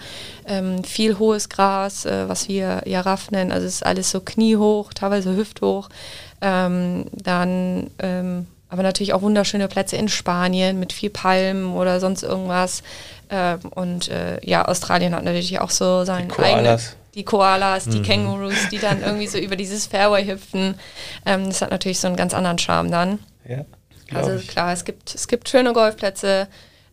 [0.48, 3.52] ähm, viel hohes Gras, äh, was wir ja Raff nennen.
[3.52, 5.90] Also es ist alles so kniehoch, teilweise hüfthoch.
[6.42, 12.24] Ähm, dann ähm, aber natürlich auch wunderschöne Plätze in Spanien mit viel Palmen oder sonst
[12.24, 12.82] irgendwas.
[13.30, 16.80] Ähm, und äh, ja, Australien hat natürlich auch so seinen eigenen.
[17.14, 18.04] Die Koalas, die mhm.
[18.04, 20.74] Kängurus, die dann irgendwie so über dieses Fairway hüpfen.
[21.24, 23.20] Ähm, das hat natürlich so einen ganz anderen Charme dann.
[23.48, 23.64] Ja,
[24.12, 24.48] also ich.
[24.48, 26.48] klar, es gibt, es gibt schöne Golfplätze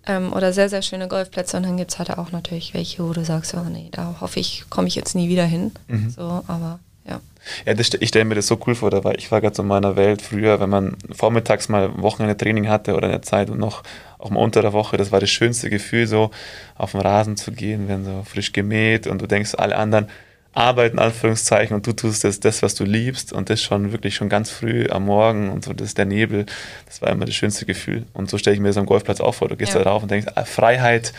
[0.07, 3.12] ähm, oder sehr, sehr schöne Golfplätze und dann gibt es halt auch natürlich welche, wo
[3.12, 5.73] du sagst, oh nee, da hoffe ich, komme ich jetzt nie wieder hin.
[5.88, 6.11] Mhm.
[6.11, 7.20] So, aber ja.
[7.66, 9.62] Ja, das, ich stelle mir das so cool vor, da war, ich war gerade so
[9.62, 13.51] in meiner Welt früher, wenn man vormittags mal Wochenende Training hatte oder in der Zeit
[13.51, 13.83] und noch
[14.18, 16.31] auch mal unter der Woche, das war das schönste Gefühl, so
[16.77, 20.09] auf den Rasen zu gehen, wenn so frisch gemäht und du denkst, alle anderen
[20.52, 24.28] arbeiten, Anführungszeichen, und du tust das, das, was du liebst und das schon wirklich schon
[24.28, 26.46] ganz früh am Morgen und so, das ist der Nebel,
[26.86, 28.04] das war immer das schönste Gefühl.
[28.12, 29.78] Und so stelle ich mir das am Golfplatz auch vor, du gehst ja.
[29.78, 31.12] da drauf und denkst, ah, Freiheit,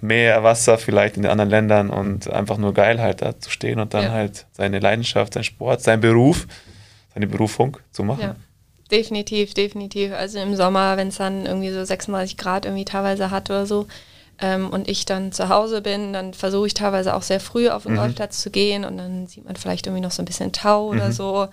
[0.00, 3.94] Meer, Wasser vielleicht in den anderen Ländern und einfach nur Geilheit da zu stehen und
[3.94, 4.10] dann ja.
[4.10, 6.46] halt seine Leidenschaft, sein Sport, sein Beruf,
[7.14, 8.20] seine Berufung zu machen.
[8.20, 8.36] Ja.
[8.90, 10.12] Definitiv, definitiv.
[10.12, 13.86] Also im Sommer, wenn es dann irgendwie so 36 Grad irgendwie teilweise hat oder so,
[14.40, 17.84] ähm, und ich dann zu Hause bin, dann versuche ich teilweise auch sehr früh auf
[17.84, 17.98] den mhm.
[17.98, 20.98] Golfplatz zu gehen und dann sieht man vielleicht irgendwie noch so ein bisschen Tau mhm.
[20.98, 21.48] oder so.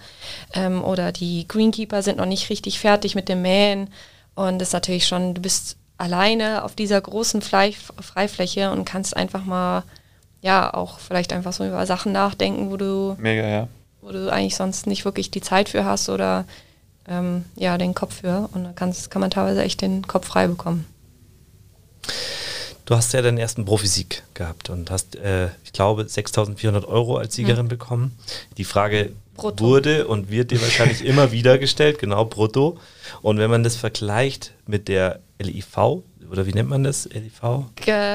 [0.53, 3.89] Ähm, oder die Greenkeeper sind noch nicht richtig fertig mit dem Mähen.
[4.33, 9.15] Und das ist natürlich schon, du bist alleine auf dieser großen Fle Freifläche und kannst
[9.15, 9.83] einfach mal,
[10.41, 13.67] ja, auch vielleicht einfach so über Sachen nachdenken, wo du, Mega, ja.
[14.01, 16.45] wo du eigentlich sonst nicht wirklich die Zeit für hast oder
[17.07, 18.49] ähm, ja, den Kopf für.
[18.53, 20.87] Und dann kannst, kann man teilweise echt den Kopf frei bekommen.
[22.85, 27.35] Du hast ja deinen ersten Profisieg gehabt und hast, äh, ich glaube, 6.400 Euro als
[27.35, 27.69] Siegerin mhm.
[27.69, 28.17] bekommen.
[28.57, 29.63] Die Frage brutto.
[29.63, 32.77] wurde und wird dir wahrscheinlich immer wieder gestellt, genau brutto.
[33.21, 37.05] Und wenn man das vergleicht mit der LIV, oder wie nennt man das?
[37.05, 37.65] LIV?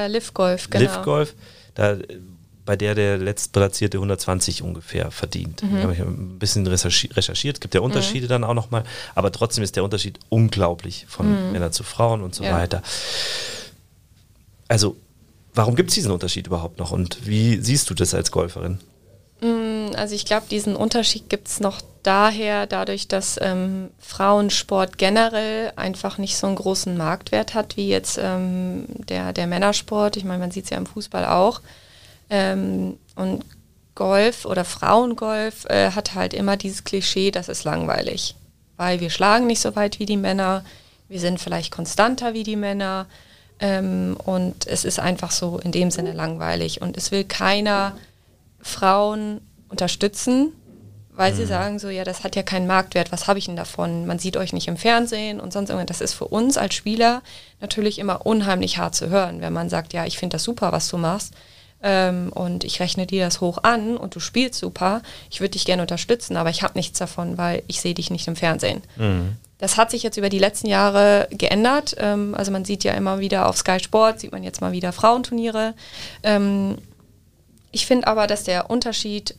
[0.07, 0.83] Liv Golf, genau.
[0.83, 1.35] Liv Golf,
[1.75, 1.97] da,
[2.65, 5.63] bei der der letztplatzierte 120 ungefähr verdient.
[5.63, 5.83] Mhm.
[5.83, 7.57] habe ich ein bisschen recherchiert.
[7.57, 8.29] Es gibt ja Unterschiede mhm.
[8.29, 8.83] dann auch nochmal,
[9.15, 11.51] aber trotzdem ist der Unterschied unglaublich von mhm.
[11.53, 12.51] Männern zu Frauen und so ja.
[12.51, 12.83] weiter.
[14.67, 14.95] Also,
[15.53, 18.79] warum gibt es diesen Unterschied überhaupt noch und wie siehst du das als Golferin?
[19.41, 25.73] Mm, also ich glaube, diesen Unterschied gibt es noch daher, dadurch, dass ähm, Frauensport generell
[25.75, 30.17] einfach nicht so einen großen Marktwert hat wie jetzt ähm, der, der Männersport.
[30.17, 31.61] Ich meine, man sieht es ja im Fußball auch.
[32.29, 33.43] Ähm, und
[33.95, 38.35] Golf oder Frauengolf äh, hat halt immer dieses Klischee, das ist langweilig.
[38.77, 40.63] Weil wir schlagen nicht so weit wie die Männer,
[41.09, 43.07] wir sind vielleicht konstanter wie die Männer.
[43.59, 46.81] Ähm, und es ist einfach so in dem Sinne langweilig.
[46.81, 47.97] Und es will keiner
[48.61, 50.53] Frauen unterstützen,
[51.17, 51.35] weil mhm.
[51.35, 54.05] sie sagen so, ja, das hat ja keinen Marktwert, was habe ich denn davon?
[54.05, 55.97] Man sieht euch nicht im Fernsehen und sonst irgendwas.
[55.97, 57.23] Das ist für uns als Spieler
[57.59, 60.87] natürlich immer unheimlich hart zu hören, wenn man sagt, ja, ich finde das super, was
[60.87, 61.33] du machst.
[61.81, 65.65] Ähm, und ich rechne dir das hoch an und du spielst super, ich würde dich
[65.65, 68.81] gerne unterstützen, aber ich habe nichts davon, weil ich sehe dich nicht im Fernsehen.
[68.95, 69.37] Mhm.
[69.57, 71.95] Das hat sich jetzt über die letzten Jahre geändert.
[71.97, 74.91] Ähm, also man sieht ja immer wieder auf Sky Sport, sieht man jetzt mal wieder
[74.91, 75.73] Frauenturniere.
[76.23, 76.77] Ähm,
[77.71, 79.35] ich finde aber, dass der Unterschied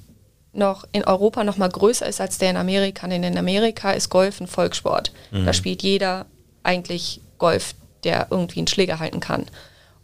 [0.53, 3.07] noch in Europa noch mal größer ist als der in Amerika.
[3.07, 5.13] Denn in Amerika ist Golf ein Volkssport.
[5.31, 5.47] Mhm.
[5.47, 6.27] Da spielt jeder
[6.63, 9.47] eigentlich Golf, der irgendwie einen Schläger halten kann.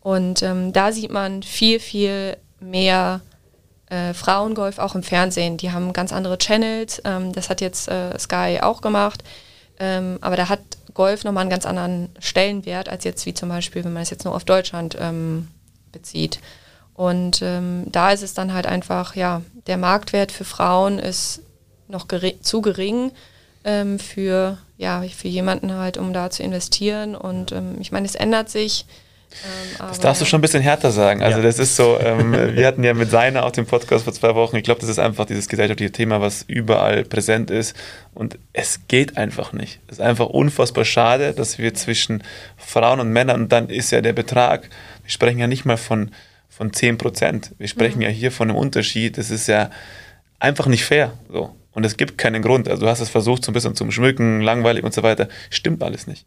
[0.01, 3.21] Und ähm, da sieht man viel, viel mehr
[3.89, 5.57] äh, Frauengolf auch im Fernsehen.
[5.57, 7.03] Die haben ganz andere Channels.
[7.05, 9.25] Ähm, das hat jetzt äh, Sky auch gemacht.
[9.79, 10.61] Ähm, aber da hat
[10.95, 14.25] Golf nochmal einen ganz anderen Stellenwert als jetzt wie zum Beispiel, wenn man es jetzt
[14.25, 15.49] nur auf Deutschland ähm,
[15.93, 16.41] bezieht.
[16.95, 21.43] Und ähm, da ist es dann halt einfach, ja, der Marktwert für Frauen ist
[21.89, 23.11] noch gering, zu gering
[23.65, 27.17] ähm, für, ja, für jemanden halt, um da zu investieren.
[27.17, 28.87] Und ähm, ich meine, es ändert sich.
[29.43, 31.23] Ähm, das darfst du schon ein bisschen härter sagen.
[31.23, 31.45] Also ja.
[31.45, 34.57] das ist so, ähm, wir hatten ja mit Seiner auch den Podcast vor zwei Wochen.
[34.57, 37.77] Ich glaube, das ist einfach dieses gesellschaftliche Thema, was überall präsent ist.
[38.15, 39.81] Und es geht einfach nicht.
[39.89, 42.23] Es ist einfach unfassbar schade, dass wir zwischen
[42.57, 44.69] Frauen und Männern, und dann ist ja der Betrag,
[45.03, 46.11] wir sprechen ja nicht mal von,
[46.49, 47.53] von 10 Prozent.
[47.59, 48.03] Wir sprechen mhm.
[48.03, 49.19] ja hier von einem Unterschied.
[49.19, 49.71] Das ist ja
[50.39, 51.13] einfach nicht fair.
[51.31, 51.55] So.
[51.73, 52.69] Und es gibt keinen Grund.
[52.69, 55.29] Also du hast es versucht, so ein bisschen zum Schmücken, langweilig und so weiter.
[55.51, 56.25] Stimmt alles nicht.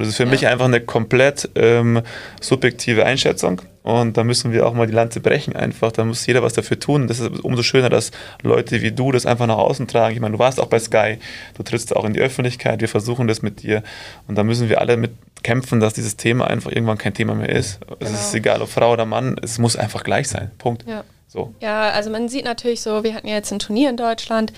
[0.00, 0.30] Das ist für ja.
[0.30, 2.02] mich einfach eine komplett ähm,
[2.40, 3.62] subjektive Einschätzung.
[3.82, 5.92] Und da müssen wir auch mal die Lanze brechen einfach.
[5.92, 7.06] Da muss jeder was dafür tun.
[7.06, 8.10] Das ist umso schöner, dass
[8.42, 10.14] Leute wie du das einfach nach außen tragen.
[10.14, 11.18] Ich meine, du warst auch bei Sky,
[11.56, 13.84] du trittst auch in die Öffentlichkeit, wir versuchen das mit dir.
[14.26, 15.12] Und da müssen wir alle mit
[15.44, 17.80] kämpfen, dass dieses Thema einfach irgendwann kein Thema mehr ist.
[17.80, 17.96] Genau.
[18.00, 20.50] Es ist egal, ob Frau oder Mann, es muss einfach gleich sein.
[20.58, 20.84] Punkt.
[20.88, 21.04] Ja.
[21.28, 21.54] So.
[21.60, 24.52] Ja, also man sieht natürlich so, wir hatten ja jetzt ein Turnier in Deutschland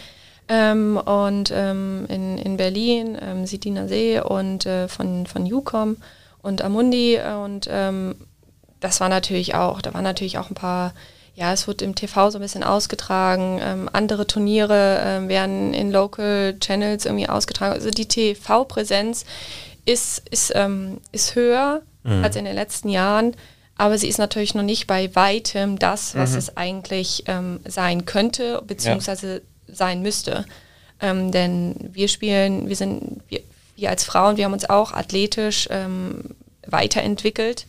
[0.48, 5.96] ähm, und ähm, in, in Berlin, ähm, Sidina See und äh, von, von UCOM
[6.42, 8.14] und Amundi und ähm,
[8.80, 10.94] das war natürlich auch, da waren natürlich auch ein paar,
[11.34, 15.90] ja, es wurde im TV so ein bisschen ausgetragen, ähm, andere Turniere ähm, werden in
[15.90, 17.74] Local Channels irgendwie ausgetragen.
[17.74, 19.24] Also die TV-Präsenz
[19.84, 20.54] ist, ist,
[21.12, 22.24] ist höher mhm.
[22.24, 23.34] als in den letzten Jahren
[23.80, 26.38] aber sie ist natürlich noch nicht bei weitem das, was mhm.
[26.38, 27.22] es eigentlich
[27.64, 29.40] sein könnte, beziehungsweise ja.
[29.72, 30.44] Sein müsste.
[31.00, 33.40] Ähm, denn wir spielen, wir sind, wir,
[33.76, 36.34] wir, als Frauen, wir haben uns auch athletisch ähm,
[36.66, 37.66] weiterentwickelt.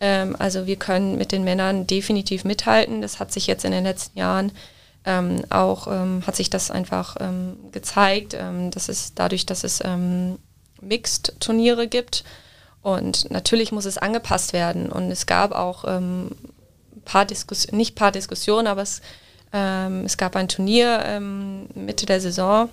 [0.00, 3.02] Ähm, also wir können mit den Männern definitiv mithalten.
[3.02, 4.52] Das hat sich jetzt in den letzten Jahren
[5.04, 7.16] ähm, auch, ähm, hat sich das einfach
[7.72, 8.36] gezeigt.
[8.70, 9.82] das ist dadurch, dass es
[10.80, 12.24] Mixed-Turniere gibt,
[12.84, 14.92] und natürlich muss es angepasst werden.
[14.92, 16.32] Und es gab auch ähm,
[17.06, 19.00] paar Diskussionen, nicht paar Diskussionen, aber es,
[19.54, 22.68] ähm, es gab ein Turnier ähm, Mitte der Saison,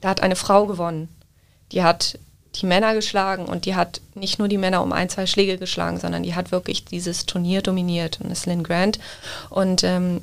[0.00, 1.08] da hat eine Frau gewonnen.
[1.72, 2.18] Die hat
[2.54, 5.98] die Männer geschlagen und die hat nicht nur die Männer um ein, zwei Schläge geschlagen,
[5.98, 8.20] sondern die hat wirklich dieses Turnier dominiert.
[8.20, 8.98] Und das ist Lynn Grant.
[9.50, 10.22] Und ähm,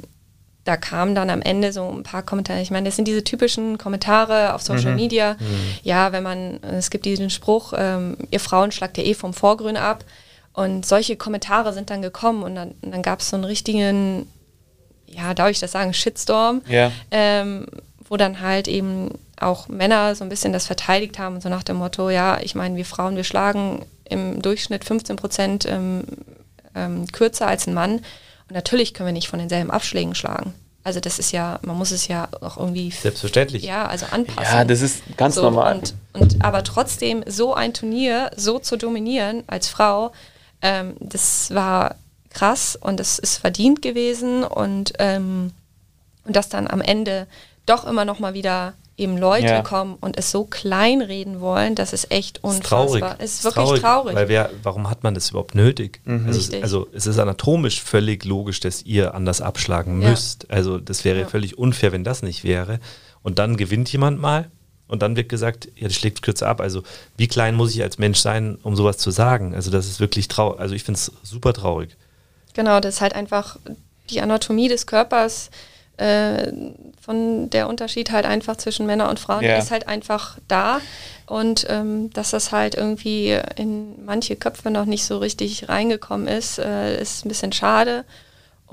[0.64, 2.62] da kamen dann am Ende so ein paar Kommentare.
[2.62, 4.96] Ich meine, das sind diese typischen Kommentare auf Social mhm.
[4.96, 5.34] Media.
[5.34, 5.46] Mhm.
[5.84, 9.78] Ja, wenn man, es gibt diesen Spruch, ähm, ihr Frauen schlagt ja eh vom Vorgrün
[9.78, 10.06] ab.
[10.54, 14.28] Und solche Kommentare sind dann gekommen und dann, dann gab es so einen richtigen,
[15.16, 16.92] ja, darf ich das sagen, Shitstorm, ja.
[17.12, 17.68] ähm,
[18.08, 21.78] wo dann halt eben auch Männer so ein bisschen das verteidigt haben, so nach dem
[21.78, 26.04] Motto, ja, ich meine, wir Frauen, wir schlagen im Durchschnitt 15 Prozent ähm,
[26.76, 27.96] ähm, kürzer als ein Mann.
[27.96, 30.54] Und natürlich können wir nicht von denselben Abschlägen schlagen.
[30.84, 33.64] Also das ist ja, man muss es ja auch irgendwie selbstverständlich.
[33.64, 34.54] Ja, also anpassen.
[34.54, 35.76] Ja, das ist ganz so, normal.
[35.76, 40.12] Und, und, aber trotzdem so ein Turnier so zu dominieren als Frau,
[40.62, 41.96] ähm, das war
[42.34, 45.52] krass und das ist verdient gewesen und ähm,
[46.26, 47.28] und das dann am Ende
[47.66, 49.62] doch immer noch mal wieder eben Leute ja.
[49.62, 53.24] kommen und es so kleinreden wollen, dass es echt unfassbar ist.
[53.24, 53.82] Es ist wirklich traurig.
[53.82, 54.16] traurig.
[54.16, 56.00] Weil wer, warum hat man das überhaupt nötig?
[56.06, 56.28] Mhm.
[56.28, 60.10] Also, also, es ist anatomisch völlig logisch, dass ihr anders abschlagen ja.
[60.10, 60.50] müsst.
[60.52, 61.28] Also das wäre ja.
[61.28, 62.80] völlig unfair, wenn das nicht wäre.
[63.24, 64.52] Und dann gewinnt jemand mal
[64.88, 66.62] und dann wird gesagt, ja, das schlägt kürzer ab.
[66.62, 66.84] Also
[67.18, 69.56] wie klein muss ich als Mensch sein, um sowas zu sagen?
[69.56, 70.60] Also das ist wirklich traurig.
[70.60, 71.98] Also ich finde es super traurig.
[72.54, 73.58] Genau, das ist halt einfach
[74.10, 75.50] die Anatomie des Körpers
[75.98, 76.52] äh,
[77.00, 79.58] von der Unterschied halt einfach zwischen Männern und Frauen yeah.
[79.58, 80.80] ist halt einfach da.
[81.28, 86.60] Und ähm, dass das halt irgendwie in manche Köpfe noch nicht so richtig reingekommen ist,
[86.60, 88.06] äh, ist ein bisschen schade.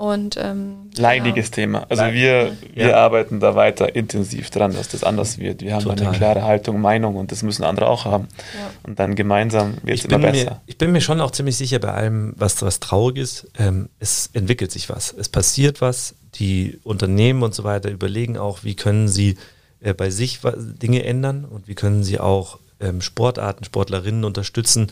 [0.01, 1.55] Und, ähm, Leidiges genau.
[1.55, 1.85] Thema.
[1.87, 2.97] Also wir, wir ja.
[2.97, 5.61] arbeiten da weiter intensiv dran, dass das anders wird.
[5.61, 6.07] Wir haben Total.
[6.07, 8.27] eine klare Haltung, Meinung und das müssen andere auch haben.
[8.57, 8.71] Ja.
[8.81, 10.43] Und dann gemeinsam wird es immer besser.
[10.43, 13.89] Mir, ich bin mir schon auch ziemlich sicher bei allem, was, was traurig ist, ähm,
[13.99, 15.13] es entwickelt sich was.
[15.13, 16.15] Es passiert was.
[16.33, 19.37] Die Unternehmen und so weiter überlegen auch, wie können sie
[19.81, 20.39] äh, bei sich
[20.81, 24.87] Dinge ändern und wie können sie auch ähm, Sportarten, Sportlerinnen unterstützen,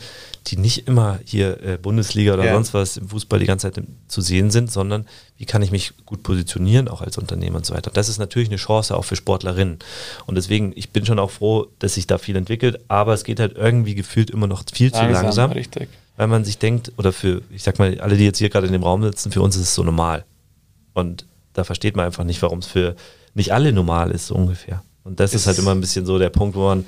[0.46, 2.54] die nicht immer hier äh, Bundesliga oder ja.
[2.54, 5.92] sonst was im Fußball die ganze Zeit zu sehen sind, sondern wie kann ich mich
[6.06, 7.90] gut positionieren, auch als Unternehmer und so weiter.
[7.92, 9.78] Das ist natürlich eine Chance auch für Sportlerinnen.
[10.26, 13.40] Und deswegen, ich bin schon auch froh, dass sich da viel entwickelt, aber es geht
[13.40, 15.52] halt irgendwie gefühlt immer noch viel langsam, zu langsam.
[15.52, 15.88] Richtig.
[16.16, 18.72] Weil man sich denkt, oder für, ich sag mal, alle, die jetzt hier gerade in
[18.72, 20.24] dem Raum sitzen, für uns ist es so normal.
[20.92, 21.24] Und
[21.54, 22.94] da versteht man einfach nicht, warum es für
[23.34, 24.82] nicht alle normal ist, so ungefähr.
[25.02, 26.84] Und das ist, ist halt immer ein bisschen so der Punkt, wo man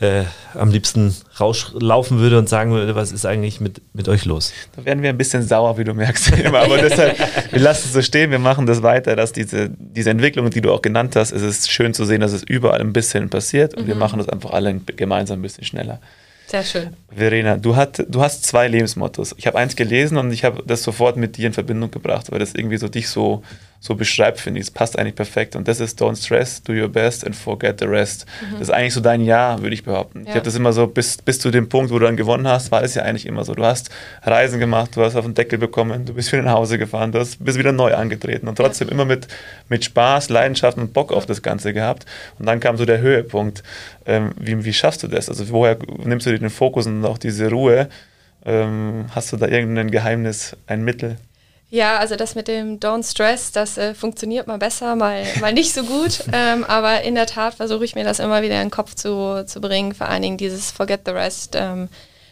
[0.00, 4.52] äh, am liebsten rauslaufen würde und sagen würde, was ist eigentlich mit, mit euch los?
[4.76, 6.32] Da werden wir ein bisschen sauer, wie du merkst.
[6.46, 7.18] Aber deshalb,
[7.52, 10.70] wir lassen es so stehen, wir machen das weiter, dass diese, diese Entwicklung, die du
[10.70, 13.84] auch genannt hast, es ist schön zu sehen, dass es überall ein bisschen passiert und
[13.84, 13.88] mhm.
[13.88, 16.00] wir machen das einfach alle gemeinsam ein bisschen schneller.
[16.46, 16.90] Sehr schön.
[17.12, 19.34] Verena, du, hat, du hast zwei Lebensmottos.
[19.36, 22.38] Ich habe eins gelesen und ich habe das sofort mit dir in Verbindung gebracht, weil
[22.38, 23.42] das irgendwie so dich so,
[23.86, 24.66] so beschreibt, finde ich.
[24.66, 25.54] Es passt eigentlich perfekt.
[25.54, 28.26] Und das ist Don't stress, do your best and forget the rest.
[28.40, 28.52] Mhm.
[28.52, 30.22] Das ist eigentlich so dein Jahr, würde ich behaupten.
[30.24, 30.30] Ja.
[30.30, 32.72] Ich habe das immer so, bis, bis zu dem Punkt, wo du dann gewonnen hast,
[32.72, 33.54] war das ja eigentlich immer so.
[33.54, 33.90] Du hast
[34.24, 37.20] Reisen gemacht, du hast auf den Deckel bekommen, du bist wieder nach Hause gefahren, du
[37.20, 38.94] hast, bist wieder neu angetreten und trotzdem ja.
[38.94, 39.28] immer mit,
[39.68, 42.06] mit Spaß, Leidenschaft und Bock auf das Ganze gehabt.
[42.38, 43.62] Und dann kam so der Höhepunkt.
[44.04, 45.28] Ähm, wie, wie schaffst du das?
[45.28, 47.88] Also woher nimmst du dir den Fokus und auch diese Ruhe?
[48.44, 51.18] Ähm, hast du da irgendein Geheimnis, ein Mittel?
[51.68, 55.72] Ja, also das mit dem Don't Stress, das äh, funktioniert mal besser, mal, mal nicht
[55.72, 56.22] so gut.
[56.32, 59.44] Ähm, aber in der Tat versuche ich mir das immer wieder in den Kopf zu,
[59.46, 59.94] zu bringen.
[59.94, 61.54] Vor allen Dingen dieses Forget the Rest.
[61.56, 61.88] Ähm,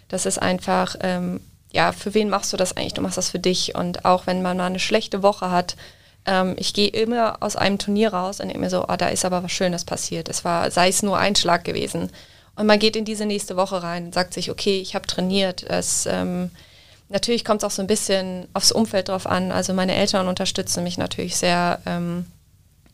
[0.09, 1.41] das ist einfach, ähm,
[1.73, 2.95] ja, für wen machst du das eigentlich?
[2.95, 3.75] Du machst das für dich.
[3.75, 5.77] Und auch wenn man mal eine schlechte Woche hat,
[6.27, 9.25] ähm, ich gehe immer aus einem Turnier raus und denke mir so, oh, da ist
[9.25, 10.29] aber was Schönes passiert.
[10.29, 12.11] Es war, sei es nur ein Schlag gewesen.
[12.57, 15.63] Und man geht in diese nächste Woche rein und sagt sich, okay, ich habe trainiert.
[15.63, 16.51] Es, ähm,
[17.09, 19.53] natürlich kommt es auch so ein bisschen aufs Umfeld drauf an.
[19.53, 22.27] Also meine Eltern unterstützen mich natürlich sehr, ähm,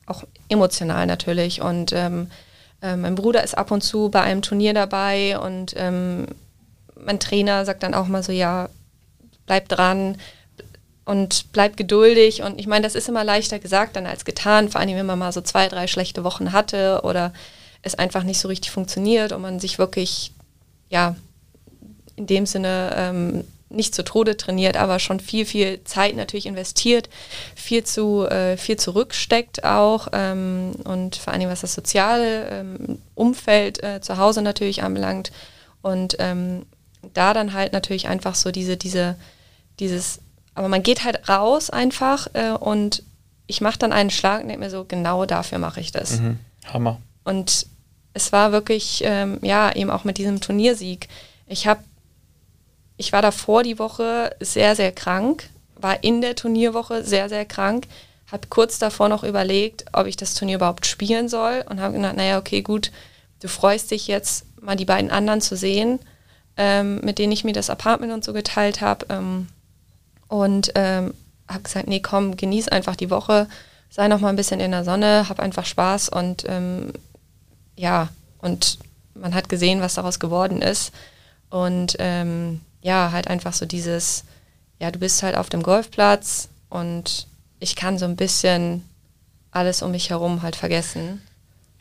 [0.06, 1.62] auch emotional natürlich.
[1.62, 2.30] Und ähm,
[2.82, 6.26] äh, mein Bruder ist ab und zu bei einem Turnier dabei und ähm,
[7.02, 8.68] mein Trainer sagt dann auch mal so, ja,
[9.46, 10.16] bleib dran
[11.04, 12.42] und bleib geduldig.
[12.42, 15.18] Und ich meine, das ist immer leichter gesagt dann als getan, vor allem wenn man
[15.18, 17.32] mal so zwei, drei schlechte Wochen hatte oder
[17.82, 20.32] es einfach nicht so richtig funktioniert und man sich wirklich,
[20.90, 21.16] ja,
[22.16, 27.08] in dem Sinne ähm, nicht zu Tode trainiert, aber schon viel, viel Zeit natürlich investiert,
[27.54, 33.82] viel zu äh, viel zurücksteckt auch ähm, und vor allem was das soziale ähm, Umfeld
[33.82, 35.30] äh, zu Hause natürlich anbelangt
[35.82, 36.66] und ähm,
[37.14, 39.16] da dann halt natürlich einfach so diese, diese,
[39.78, 40.20] dieses,
[40.54, 43.02] aber man geht halt raus einfach äh, und
[43.46, 46.20] ich mache dann einen Schlag und denke mir so, genau dafür mache ich das.
[46.20, 46.38] Mhm.
[46.72, 47.00] Hammer.
[47.24, 47.66] Und
[48.12, 51.08] es war wirklich, ähm, ja, eben auch mit diesem Turniersieg.
[51.46, 51.80] Ich habe
[53.00, 57.86] ich war davor die Woche sehr, sehr krank, war in der Turnierwoche sehr, sehr krank,
[58.30, 62.16] habe kurz davor noch überlegt, ob ich das Turnier überhaupt spielen soll und habe gedacht,
[62.16, 62.92] naja, okay, gut,
[63.40, 65.98] du freust dich jetzt mal die beiden anderen zu sehen,
[66.58, 69.06] ähm, mit denen ich mir das Apartment und so geteilt habe.
[69.08, 69.48] Ähm,
[70.28, 71.14] und ähm,
[71.48, 73.48] habe gesagt, nee, komm, genieß einfach die Woche,
[73.88, 76.92] sei noch mal ein bisschen in der Sonne, hab einfach Spaß und ähm,
[77.76, 78.10] ja,
[78.42, 78.78] und
[79.14, 80.92] man hat gesehen, was daraus geworden ist.
[81.48, 84.24] Und ähm, ja, halt einfach so dieses,
[84.78, 87.26] ja, du bist halt auf dem Golfplatz und
[87.58, 88.84] ich kann so ein bisschen
[89.50, 91.20] alles um mich herum halt vergessen.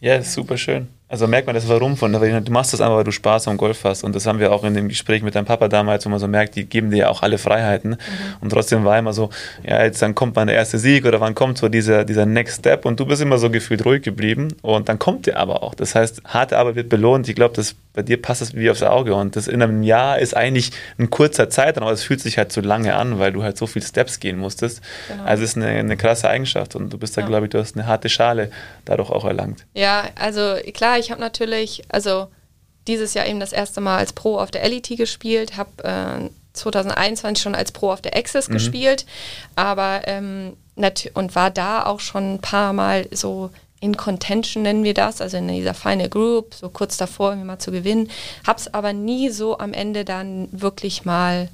[0.02, 0.88] Ja, ist super schön.
[1.12, 3.84] Also merkt man das Warum von, du machst das einfach, weil du Spaß am Golf
[3.84, 4.04] hast.
[4.04, 6.28] Und das haben wir auch in dem Gespräch mit deinem Papa damals, wo man so
[6.28, 7.92] merkt, die geben dir ja auch alle Freiheiten.
[7.92, 7.96] Mhm.
[8.42, 9.32] Und trotzdem war immer so,
[9.64, 12.60] ja, jetzt dann kommt mal der erste Sieg oder wann kommt so dieser, dieser Next
[12.60, 14.50] Step und du bist immer so gefühlt ruhig geblieben.
[14.62, 15.74] Und dann kommt der aber auch.
[15.74, 17.28] Das heißt, harte Arbeit wird belohnt.
[17.28, 17.56] Ich glaube,
[17.94, 19.16] bei dir passt das wie aufs Auge.
[19.16, 22.52] Und das in einem Jahr ist eigentlich ein kurzer Zeitraum, aber es fühlt sich halt
[22.52, 24.82] zu lange an, weil du halt so viele Steps gehen musstest.
[25.08, 25.24] Genau.
[25.24, 26.76] Also es ist eine, eine krasse Eigenschaft.
[26.76, 27.28] Und du bist da, ja.
[27.28, 28.52] glaube ich, du hast eine harte Schale
[28.86, 29.66] dadurch auch erlangt.
[29.74, 32.28] Ja, also klar, ich habe natürlich also
[32.88, 37.42] dieses Jahr eben das erste Mal als Pro auf der LET gespielt, habe äh, 2021
[37.42, 38.54] schon als Pro auf der Access mhm.
[38.54, 39.06] gespielt,
[39.56, 40.58] aber ähm,
[41.14, 43.50] und war da auch schon ein paar Mal so
[43.82, 47.60] in Contention nennen wir das, also in dieser Final Group, so kurz davor, irgendwie mal
[47.60, 48.10] zu gewinnen,
[48.46, 51.50] habe es aber nie so am Ende dann wirklich mal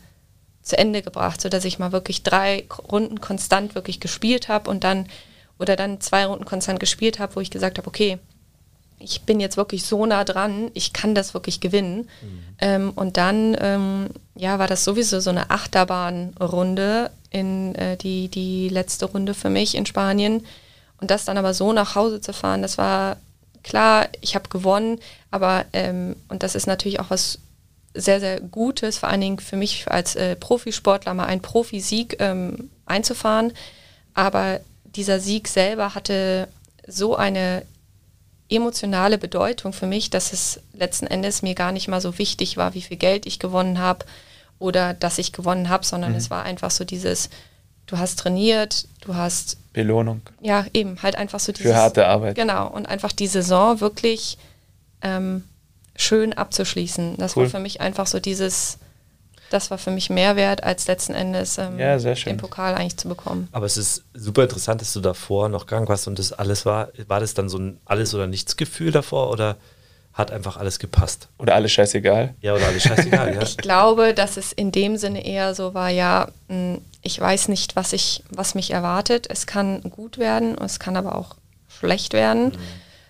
[0.62, 5.08] zu Ende gebracht, sodass ich mal wirklich drei Runden konstant wirklich gespielt habe und dann
[5.60, 8.18] oder dann zwei Runden konstant gespielt habe, wo ich gesagt habe, okay,
[9.00, 12.10] ich bin jetzt wirklich so nah dran, ich kann das wirklich gewinnen.
[12.22, 12.40] Mhm.
[12.60, 18.70] Ähm, und dann ähm, ja, war das sowieso so eine Achterbahnrunde in äh, die, die
[18.70, 20.46] letzte Runde für mich in Spanien.
[21.02, 23.18] Und das dann aber so nach Hause zu fahren, das war
[23.64, 25.00] klar, ich habe gewonnen,
[25.32, 27.40] aber ähm, und das ist natürlich auch was
[27.94, 32.70] sehr, sehr Gutes, vor allen Dingen für mich als äh, Profisportler mal einen Profisieg ähm,
[32.86, 33.54] einzufahren.
[34.14, 36.48] Aber dieser Sieg selber hatte
[36.88, 37.64] so eine
[38.56, 42.74] emotionale Bedeutung für mich, dass es letzten Endes mir gar nicht mal so wichtig war,
[42.74, 44.06] wie viel Geld ich gewonnen habe
[44.60, 46.18] oder dass ich gewonnen habe, sondern mhm.
[46.18, 47.30] es war einfach so dieses,
[47.86, 50.22] du hast trainiert, du hast Belohnung.
[50.42, 51.72] Ja, eben, halt einfach so dieses.
[51.72, 52.36] Für harte Arbeit.
[52.36, 54.38] Genau, und einfach die Saison wirklich
[55.02, 55.44] ähm,
[55.98, 57.18] schön abzuschließen.
[57.18, 57.44] Das cool.
[57.44, 58.78] war für mich einfach so dieses,
[59.50, 63.08] das war für mich mehr wert, als letzten Endes ähm, ja, den Pokal eigentlich zu
[63.08, 63.48] bekommen.
[63.52, 66.90] Aber es ist super interessant, dass du davor noch krank warst und das alles war.
[67.08, 69.58] War das dann so ein Alles- oder Nichts-Gefühl davor oder
[70.14, 71.28] hat einfach alles gepasst?
[71.38, 72.36] Oder alles scheißegal?
[72.42, 73.42] Ja, oder alles scheißegal, ja.
[73.44, 77.76] Ich glaube, dass es in dem Sinne eher so war, ja, hm, ich weiß nicht,
[77.76, 79.28] was, ich, was mich erwartet.
[79.30, 81.36] Es kann gut werden, es kann aber auch
[81.68, 82.46] schlecht werden.
[82.46, 82.58] Mhm.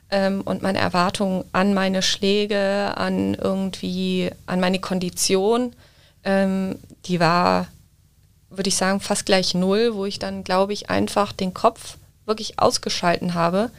[0.09, 5.75] Ähm, und meine Erwartungen an meine Schläge, an irgendwie, an meine Kondition,
[6.25, 7.67] ähm, die war,
[8.49, 12.59] würde ich sagen, fast gleich null, wo ich dann, glaube ich, einfach den Kopf wirklich
[12.59, 13.71] ausgeschalten habe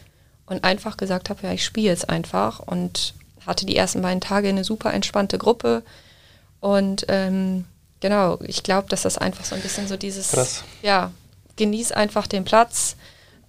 [0.46, 4.48] und einfach gesagt habe, ja, ich spiele jetzt einfach und hatte die ersten beiden Tage
[4.48, 5.82] eine super entspannte Gruppe
[6.60, 7.64] und ähm,
[8.00, 10.64] genau, ich glaube, dass das einfach so ein bisschen so dieses, Krass.
[10.82, 11.10] ja,
[11.56, 12.96] genieß einfach den Platz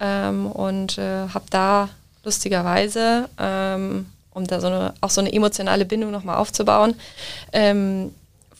[0.00, 1.88] ähm, und äh, habe da
[2.24, 6.94] lustigerweise, ähm, um da so eine, auch so eine emotionale Bindung nochmal aufzubauen,
[7.52, 8.14] ähm,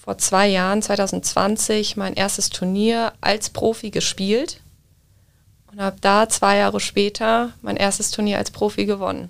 [0.09, 4.59] vor zwei Jahren, 2020, mein erstes Turnier als Profi gespielt
[5.70, 9.28] und habe da zwei Jahre später mein erstes Turnier als Profi gewonnen.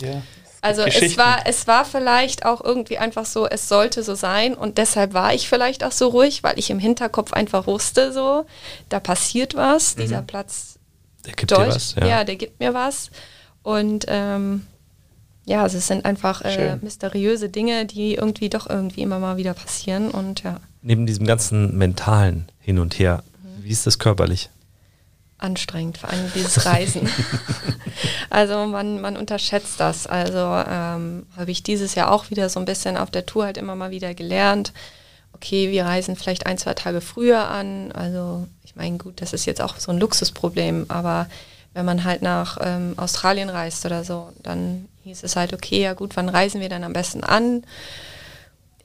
[0.00, 0.22] Ja.
[0.62, 4.78] Also es war, es war vielleicht auch irgendwie einfach so, es sollte so sein und
[4.78, 8.46] deshalb war ich vielleicht auch so ruhig, weil ich im Hinterkopf einfach wusste, so,
[8.88, 10.78] da passiert was, dieser Platz
[11.26, 11.94] Der gibt dir Deutsch, was.
[11.96, 12.06] ja.
[12.06, 12.24] Ja.
[12.24, 13.10] der gibt mir was.
[13.62, 14.66] Und ähm,
[15.46, 19.54] ja, also es sind einfach äh, mysteriöse Dinge, die irgendwie doch irgendwie immer mal wieder
[19.54, 23.24] passieren und ja, Neben diesem ganzen mentalen Hin und Her,
[23.60, 24.50] wie ist das körperlich?
[25.38, 27.08] anstrengend, vor allem dieses Reisen.
[28.30, 30.06] also man, man unterschätzt das.
[30.06, 33.58] Also ähm, habe ich dieses Jahr auch wieder so ein bisschen auf der Tour halt
[33.58, 34.72] immer mal wieder gelernt.
[35.32, 37.92] Okay, wir reisen vielleicht ein, zwei Tage früher an.
[37.92, 41.28] Also ich meine, gut, das ist jetzt auch so ein Luxusproblem, aber
[41.76, 45.92] wenn man halt nach ähm, Australien reist oder so, dann hieß es halt, okay, ja
[45.92, 47.62] gut, wann reisen wir dann am besten an?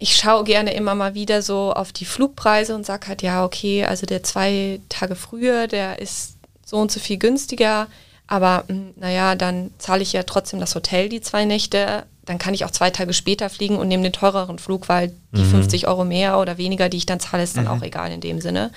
[0.02, 3.86] ich schaue gerne immer mal wieder so auf die Flugpreise und sage halt, ja, okay,
[3.86, 7.86] also der zwei Tage früher, der ist so und so viel günstiger,
[8.26, 12.56] aber mh, naja, dann zahle ich ja trotzdem das Hotel die zwei Nächte, dann kann
[12.56, 16.04] ich auch zwei Tage später fliegen und nehme den teureren Flug, weil die 50 Euro
[16.04, 18.72] mehr oder weniger, die ich dann zahle, ist dann auch egal in dem Sinne.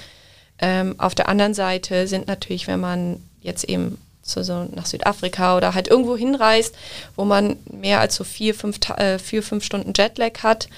[0.58, 5.56] Ähm, auf der anderen Seite sind natürlich, wenn man jetzt eben zu so nach Südafrika
[5.56, 6.74] oder halt irgendwo hinreist,
[7.14, 10.68] wo man mehr als so vier, fünf, äh, vier, fünf Stunden Jetlag hat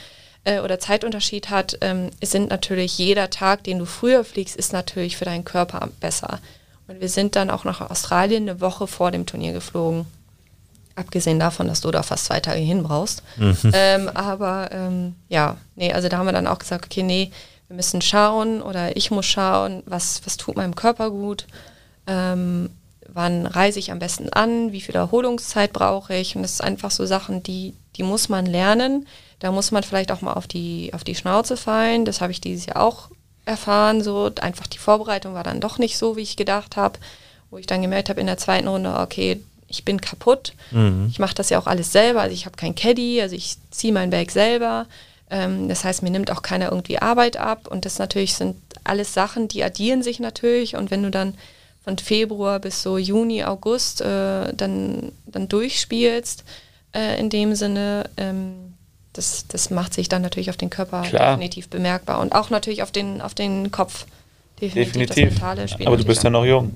[0.45, 5.17] äh, oder Zeitunterschied hat, ähm, sind natürlich jeder Tag, den du früher fliegst, ist natürlich
[5.17, 6.41] für deinen Körper besser.
[6.89, 10.07] Und wir sind dann auch nach Australien eine Woche vor dem Turnier geflogen.
[10.95, 13.23] Abgesehen davon, dass du da fast zwei Tage hin brauchst.
[13.73, 17.31] Ähm, aber ähm, ja, nee, also da haben wir dann auch gesagt, okay, nee,
[17.69, 21.47] wir müssen schauen oder ich muss schauen, was, was tut meinem Körper gut,
[22.07, 22.71] ähm,
[23.13, 26.37] wann reise ich am besten an, wie viel Erholungszeit brauche ich.
[26.37, 29.07] Und das ist einfach so Sachen, die, die muss man lernen.
[29.39, 32.05] Da muss man vielleicht auch mal auf die, auf die Schnauze fallen.
[32.05, 33.11] Das habe ich dieses Jahr auch
[33.45, 34.03] erfahren.
[34.03, 36.99] So einfach die Vorbereitung war dann doch nicht so, wie ich gedacht habe.
[37.51, 40.53] Wo ich dann gemerkt habe in der zweiten Runde, okay, ich bin kaputt.
[41.09, 42.23] Ich mache das ja auch alles selber.
[42.23, 44.87] Also ich habe kein Caddy, also ich ziehe mein Bag selber.
[45.31, 47.69] Ähm, das heißt, mir nimmt auch keiner irgendwie Arbeit ab.
[47.69, 50.77] Und das natürlich sind alles Sachen, die addieren sich natürlich.
[50.77, 51.35] Und wenn du dann
[51.87, 56.43] von Februar bis so Juni, August äh, dann, dann durchspielst,
[56.93, 58.74] äh, in dem Sinne, ähm,
[59.12, 61.37] das, das macht sich dann natürlich auf den Körper Klar.
[61.37, 62.18] definitiv bemerkbar.
[62.18, 64.05] Und auch natürlich auf den, auf den Kopf.
[64.61, 65.07] Definitiv.
[65.07, 65.87] Das Definitiv.
[65.87, 66.72] Aber du bist ja noch jung.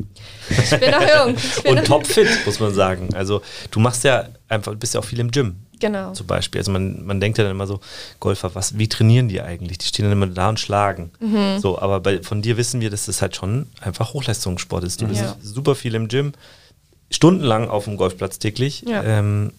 [0.48, 1.34] Ich bin noch jung.
[1.64, 3.08] Bin Und topfit, muss man sagen.
[3.14, 3.42] Also
[3.72, 5.56] du machst ja einfach, du bist ja auch viel im Gym.
[5.80, 6.12] Genau.
[6.12, 6.60] Zum Beispiel.
[6.60, 7.80] Also man, man denkt ja dann immer so,
[8.20, 9.78] Golfer, was, wie trainieren die eigentlich?
[9.78, 11.10] Die stehen dann immer da und schlagen.
[11.20, 11.58] Mhm.
[11.58, 15.00] So, aber bei, von dir wissen wir, dass das halt schon einfach Hochleistungssport ist.
[15.00, 15.36] Du bist Ja.
[15.42, 16.32] super viel im Gym,
[17.10, 18.82] stundenlang auf dem Golfplatz täglich.
[18.86, 19.02] Ja.
[19.02, 19.52] Ähm,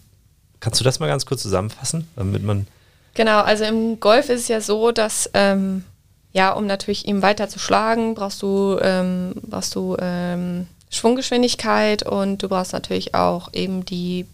[0.60, 2.68] kannst du das mal ganz kurz zusammenfassen, damit man
[3.14, 5.84] Genau, also im Golf ist es ja so, dass ähm,
[6.32, 12.42] ja, um natürlich ihm weiter zu schlagen, brauchst du, ähm, brauchst du ähm, Schwunggeschwindigkeit und
[12.42, 14.26] du brauchst natürlich auch eben die,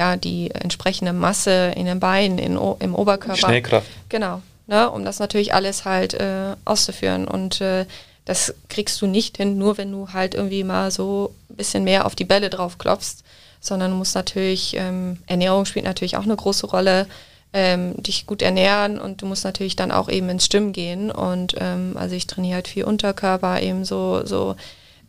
[0.00, 3.36] ja, die entsprechende Masse in den Beinen, in, im Oberkörper.
[3.36, 3.86] Schnellkraft.
[4.08, 7.28] Genau, ne, um das natürlich alles halt äh, auszuführen.
[7.28, 7.84] Und äh,
[8.24, 12.06] das kriegst du nicht hin, nur wenn du halt irgendwie mal so ein bisschen mehr
[12.06, 13.24] auf die Bälle drauf klopfst,
[13.60, 17.06] sondern du musst natürlich, ähm, Ernährung spielt natürlich auch eine große Rolle,
[17.52, 21.10] ähm, dich gut ernähren und du musst natürlich dann auch eben ins Stimmen gehen.
[21.10, 24.56] Und ähm, also ich trainiere halt viel Unterkörper, eben so, so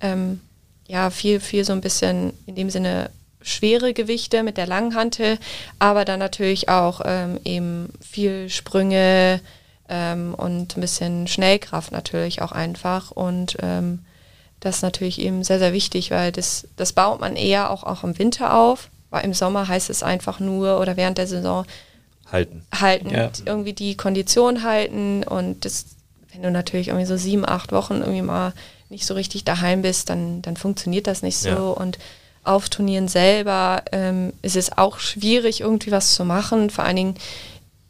[0.01, 0.41] ähm,
[0.85, 3.09] ja, viel, viel so ein bisschen in dem Sinne
[3.41, 5.37] schwere Gewichte mit der langen Hantel,
[5.79, 9.39] aber dann natürlich auch ähm, eben viel Sprünge
[9.89, 13.11] ähm, und ein bisschen Schnellkraft natürlich auch einfach.
[13.11, 13.99] Und ähm,
[14.59, 18.03] das ist natürlich eben sehr, sehr wichtig, weil das, das baut man eher auch, auch
[18.03, 21.65] im Winter auf, weil im Sommer heißt es einfach nur oder während der Saison
[22.31, 22.63] halten?
[22.79, 23.31] halten, Ja.
[23.45, 25.85] irgendwie die Kondition halten und das,
[26.31, 28.53] wenn du natürlich irgendwie so sieben, acht Wochen irgendwie mal
[28.89, 31.57] nicht so richtig daheim bist, dann, dann funktioniert das nicht so Ja.
[31.57, 31.97] und
[32.43, 36.69] auf Turnieren selber ähm, ist es auch schwierig, irgendwie was zu machen.
[36.69, 37.15] Vor allen Dingen,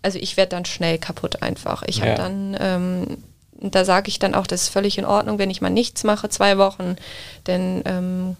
[0.01, 1.83] also ich werde dann schnell kaputt einfach.
[1.87, 2.05] Ich Ja.
[2.07, 3.17] habe dann, ähm,
[3.61, 6.29] da sage ich dann auch, das ist völlig in Ordnung, wenn ich mal nichts mache,
[6.29, 6.95] zwei Wochen,
[7.47, 8.35] denn ähm,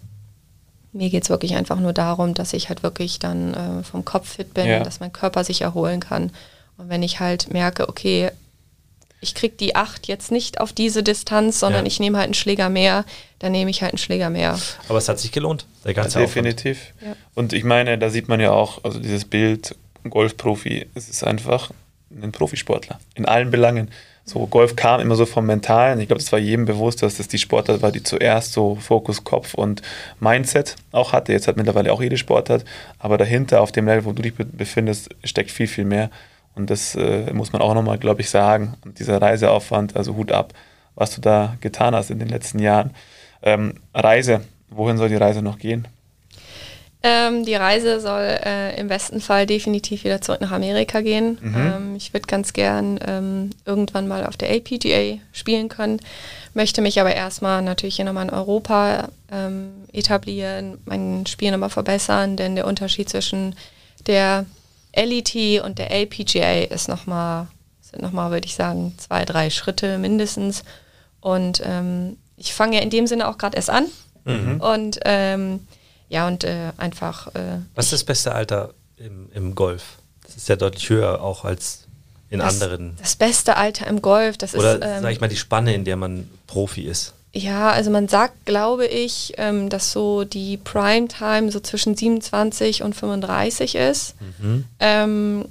[0.93, 4.33] mir geht es wirklich einfach nur darum, dass ich halt wirklich dann äh, vom Kopf
[4.35, 4.79] fit bin, Ja.
[4.83, 6.31] dass mein Körper sich erholen kann.
[6.77, 8.31] Und wenn ich halt merke, okay,
[9.21, 11.87] ich kriege die acht jetzt nicht auf diese Distanz, sondern Ja.
[11.87, 13.05] ich nehme halt einen Schläger mehr,
[13.39, 14.59] dann nehme ich halt einen Schläger mehr.
[14.89, 16.93] Aber es hat sich gelohnt, der ganze Definitiv.
[17.05, 17.15] Ja.
[17.35, 19.75] Und ich meine, da sieht man ja auch, also dieses Bild
[20.09, 21.71] Golfprofi, es ist einfach
[22.21, 23.89] ein Profisportler in allen Belangen.
[24.23, 25.99] So Golf kam immer so vom Mentalen.
[25.99, 29.23] Ich glaube, es war jedem bewusst, dass das die Sportart war, die zuerst so Fokus,
[29.23, 29.81] Kopf und
[30.19, 31.31] Mindset auch hatte.
[31.31, 32.63] Jetzt hat mittlerweile auch jede Sportart,
[32.99, 36.11] aber dahinter auf dem Level, wo du dich be- befindest, steckt viel viel mehr.
[36.55, 38.75] Und das äh, muss man auch nochmal, glaube ich, sagen.
[38.83, 40.53] Und dieser Reiseaufwand, also Hut ab,
[40.95, 42.91] was du da getan hast in den letzten Jahren.
[43.41, 45.87] Ähm, Reise, wohin soll die Reise noch gehen?
[47.03, 51.39] Ähm, die Reise soll äh, im besten Fall definitiv wieder zurück nach Amerika gehen.
[51.41, 51.55] Mhm.
[51.55, 55.99] Ähm, ich würde ganz gern ähm, irgendwann mal auf der APGA spielen können,
[56.53, 62.37] möchte mich aber erstmal natürlich hier nochmal in Europa ähm, etablieren, mein Spiel nochmal verbessern,
[62.37, 63.55] denn der Unterschied zwischen
[64.05, 64.45] der
[64.95, 67.47] LET und der LPGA ist nochmal,
[67.81, 70.63] sind nochmal, würde ich sagen, zwei, drei Schritte mindestens.
[71.19, 73.85] Und ähm, ich fange ja in dem Sinne auch gerade erst an.
[74.59, 75.67] Und ähm,
[76.09, 77.33] ja, und äh, einfach.
[77.35, 79.97] Äh, Was ist das beste Alter im, im Golf?
[80.23, 81.87] Das ist ja deutlich höher auch als
[82.29, 82.97] in das, anderen.
[82.97, 84.81] Das beste Alter im Golf, das Oder ist.
[84.83, 87.13] Ähm, sag ich mal die Spanne, in der man Profi ist.
[87.33, 92.93] Ja, also man sagt, glaube ich, ähm, dass so die Primetime so zwischen 27 und
[92.93, 94.15] 35 ist.
[94.39, 94.65] Mhm.
[94.79, 95.45] Ähm,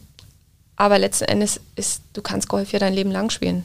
[0.77, 3.65] aber letzten Endes ist, du kannst Golf ja dein Leben lang spielen.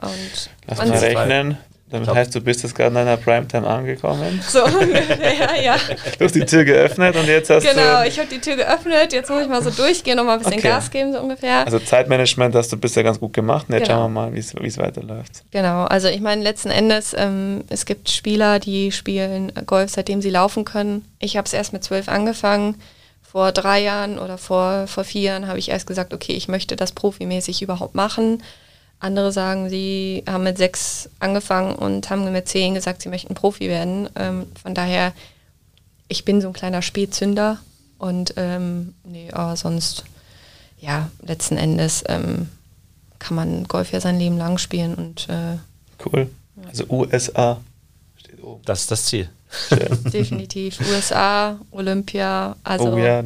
[0.00, 1.58] Und Lass mal rechnen.
[1.94, 4.42] Damit Glaub- heißt, du bist jetzt gerade in deiner Primetime angekommen.
[4.46, 5.76] so ungefähr, ja.
[6.18, 8.08] Du hast die Tür geöffnet und jetzt hast Genau, du.
[8.08, 10.54] ich habe die Tür geöffnet, jetzt muss ich mal so durchgehen und mal ein bisschen
[10.54, 10.68] Okay.
[10.68, 11.64] Gas geben, so ungefähr.
[11.64, 13.66] Also Zeitmanagement hast du bisher ganz gut gemacht.
[13.68, 14.00] Und jetzt Genau.
[14.02, 15.44] schauen wir mal, wie es wie es weiterläuft.
[15.52, 20.30] Genau, also ich meine letzten Endes, ähm, es gibt Spieler, die spielen Golf, seitdem sie
[20.30, 21.04] laufen können.
[21.20, 22.76] Ich habe es erst mit zwölf angefangen.
[23.22, 26.76] Vor drei Jahren oder vor, vor vier Jahren habe ich erst gesagt, okay, ich möchte
[26.76, 28.42] das profimäßig überhaupt machen.
[29.04, 33.68] Andere sagen, sie haben mit sechs angefangen und haben mit zehn gesagt, sie möchten Profi
[33.68, 34.08] werden.
[34.16, 35.12] Ähm, von daher,
[36.08, 37.58] ich bin so ein kleiner Spätzünder
[37.98, 40.04] und ähm, nee, aber sonst,
[40.80, 42.48] ja, letzten Endes ähm,
[43.18, 45.58] kann man Golf ja sein Leben lang spielen und äh,
[46.04, 46.30] Cool.
[46.66, 47.60] Also USA
[48.16, 48.62] steht oben.
[48.64, 49.28] Das ist das Ziel.
[49.68, 50.02] Schön.
[50.12, 53.22] definitiv USA, Olympia, also oh ja,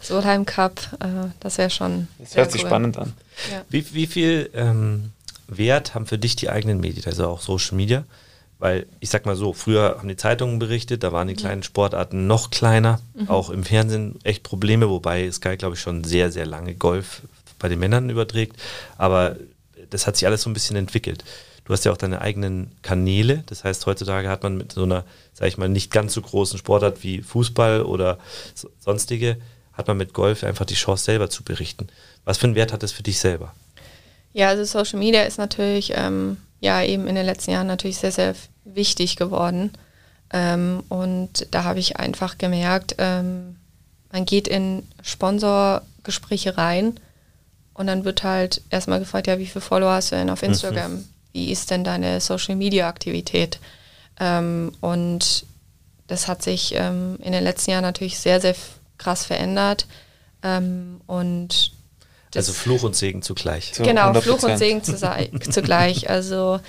[0.00, 2.08] Solheim Cup, äh, das wäre schon.
[2.18, 2.68] das sehr hört sich cool.
[2.68, 3.12] spannend an.
[3.50, 3.64] Ja.
[3.68, 5.12] Wie, wie viel ähm,
[5.46, 8.04] Wert haben für dich die eigenen Medien, also auch Social Media?
[8.60, 12.26] Weil ich sag mal so, früher haben die Zeitungen berichtet, da waren die kleinen Sportarten
[12.26, 16.74] noch kleiner, auch im Fernsehen echt Probleme, wobei Sky, glaube ich, schon sehr, sehr lange
[16.74, 17.22] Golf
[17.60, 18.56] bei den Männern überträgt.
[18.96, 19.36] Aber
[19.90, 21.24] das hat sich alles so ein bisschen entwickelt.
[21.64, 25.04] Du hast ja auch deine eigenen Kanäle, das heißt, heutzutage hat man mit so einer,
[25.34, 28.18] sag ich mal, nicht ganz so großen Sportart wie Fußball oder
[28.54, 29.36] so- sonstige,
[29.78, 31.86] hat man mit Golf einfach die Chance selber zu berichten.
[32.24, 33.54] Was für einen Wert hat das für dich selber?
[34.34, 38.12] Ja, also Social Media ist natürlich ähm, ja eben in den letzten Jahren natürlich sehr,
[38.12, 39.72] sehr wichtig geworden.
[40.30, 43.56] Ähm, und da habe ich einfach gemerkt, ähm,
[44.12, 46.98] man geht in Sponsorgespräche rein
[47.72, 51.04] und dann wird halt erstmal gefragt, ja, wie viele Follower hast du denn auf Instagram?
[51.32, 53.60] Wie ist denn deine Social Media Aktivität?
[54.18, 55.46] Ähm, und
[56.08, 58.56] das hat sich ähm, in den letzten Jahren natürlich sehr, sehr
[58.98, 59.86] krass verändert.
[60.42, 61.72] Ähm, und
[62.34, 63.72] Also Fluch und Segen zugleich.
[63.72, 64.20] Zu genau, 100%.
[64.20, 64.82] Fluch und Segen
[65.50, 66.10] zugleich.
[66.10, 66.60] Also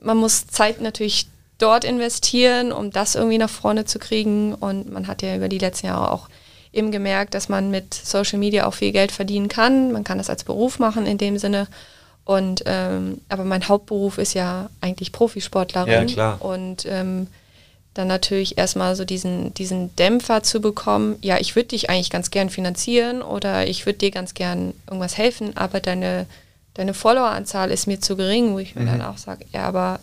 [0.00, 1.26] man muss Zeit natürlich
[1.58, 4.54] dort investieren, um das irgendwie nach vorne zu kriegen.
[4.54, 6.28] Und man hat ja über die letzten Jahre auch
[6.72, 9.92] eben gemerkt, dass man mit Social Media auch viel Geld verdienen kann.
[9.92, 11.66] Man kann das als Beruf machen in dem Sinne.
[12.24, 16.08] Und ähm, aber mein Hauptberuf ist ja eigentlich Profisportlerin.
[16.08, 16.42] Ja, klar.
[16.44, 17.28] Und ähm,
[17.96, 22.30] dann natürlich erstmal so diesen, diesen Dämpfer zu bekommen, ja, ich würde dich eigentlich ganz
[22.30, 26.26] gern finanzieren oder ich würde dir ganz gern irgendwas helfen, aber deine,
[26.74, 30.00] deine Followeranzahl ist mir zu gering, wo ich mir dann auch sage, ja, aber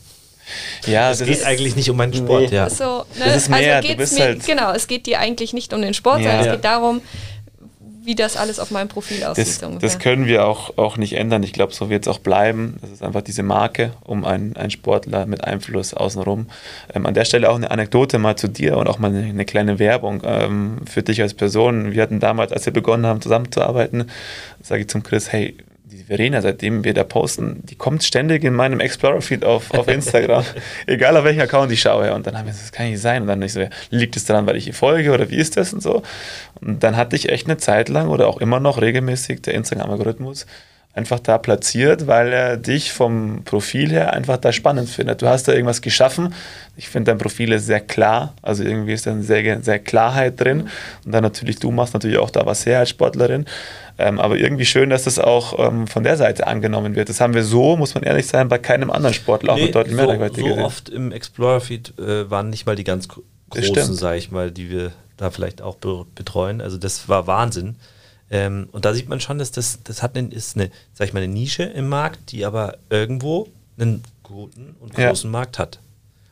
[0.88, 2.56] Ja, Es geht eigentlich nicht um meinen Sport, Nee.
[2.58, 2.70] ja.
[2.70, 3.26] so, ne?
[3.26, 5.82] Das ist mehr, du geht's bist mir, halt- genau, es geht dir eigentlich nicht um
[5.82, 6.32] den Sport, Ja.
[6.32, 7.02] sondern es geht darum,
[8.04, 9.48] wie das alles auf meinem Profil aussieht.
[9.48, 11.44] Das, so das können wir auch, auch nicht ändern.
[11.44, 12.78] Ich glaube, so wird es auch bleiben.
[12.82, 16.48] Das ist einfach diese Marke um einen, einen Sportler mit Einfluss außenrum.
[16.94, 19.46] Ähm, an der Stelle auch eine Anekdote mal zu dir und auch mal eine, eine
[19.46, 21.94] kleine Werbung ähm, für dich als Person.
[21.94, 24.10] Wir hatten damals, als wir begonnen haben zusammenzuarbeiten,
[24.62, 25.56] sage ich zum Chris, hey,
[26.04, 30.44] die Verena, seitdem wir da posten, die kommt ständig in meinem Explorer-Feed auf, auf Instagram.
[30.86, 32.14] Egal auf welchen Account ich schaue.
[32.14, 33.24] Und dann haben wir gesagt, das kann nicht sein.
[33.24, 35.74] Und dann ich so, liegt es daran, weil ich ihr folge oder wie ist das
[35.74, 36.04] und so.
[36.62, 40.46] Und dann hatte ich echt eine Zeit lang oder auch immer noch regelmäßig der Instagram-Algorithmus
[40.94, 45.22] einfach da platziert, weil er dich vom Profil her einfach da spannend findet.
[45.24, 46.36] Du hast da irgendwas geschaffen.
[46.78, 48.36] Ich finde, dein Profil ist sehr klar.
[48.44, 50.70] Also irgendwie ist da eine sehr, sehr Klarheit drin.
[51.04, 53.46] Und dann natürlich, du machst natürlich auch da was her als Sportlerin.
[53.98, 57.10] Ähm, aber irgendwie schön, dass das auch ähm, von der Seite angenommen wird.
[57.10, 59.76] Das haben wir so, muss man ehrlich sein, bei keinem anderen Sportler auch Nee, mit
[59.76, 60.64] deutlich so, mehr Reichweite so gesehen.
[60.64, 63.08] oft im Explorer-Feed äh, waren nicht mal die ganz
[63.50, 66.60] großen, sage ich mal, die wir da vielleicht auch be betreuen.
[66.60, 67.76] Also das war Wahnsinn.
[68.32, 71.14] Ähm, und da sieht man schon, dass das, das hat eine, ist eine, sag ich
[71.14, 75.10] mal, eine Nische im Markt, die aber irgendwo einen guten und Ja.
[75.10, 75.80] großen Markt hat.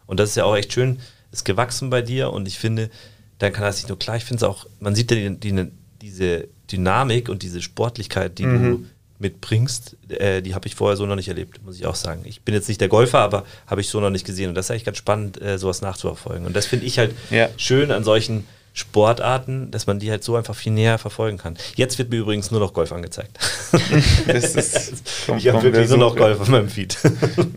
[0.07, 0.99] Und das ist ja auch echt schön,
[1.31, 2.89] ist gewachsen bei dir und ich finde,
[3.37, 5.67] dann kann das nicht nur klar, ich finde es auch, man sieht ja die, die,
[6.01, 8.71] diese Dynamik und diese Sportlichkeit, die Mhm.
[8.71, 8.85] du
[9.19, 12.21] mitbringst, äh, die habe ich vorher so noch nicht erlebt, muss ich auch sagen.
[12.25, 14.49] Ich bin jetzt nicht der Golfer, aber habe ich so noch nicht gesehen.
[14.49, 16.45] Und das ist eigentlich ganz spannend, äh, sowas nachzuverfolgen.
[16.47, 17.49] Und das finde ich halt Ja.
[17.57, 21.55] schön an solchen Sportarten, dass man die halt so einfach viel näher verfolgen kann.
[21.75, 23.37] Jetzt wird mir übrigens nur noch Golf angezeigt.
[24.27, 24.93] Das ist
[25.37, 26.15] ich habe wirklich nur noch.
[26.15, 26.97] Golf auf meinem Feed.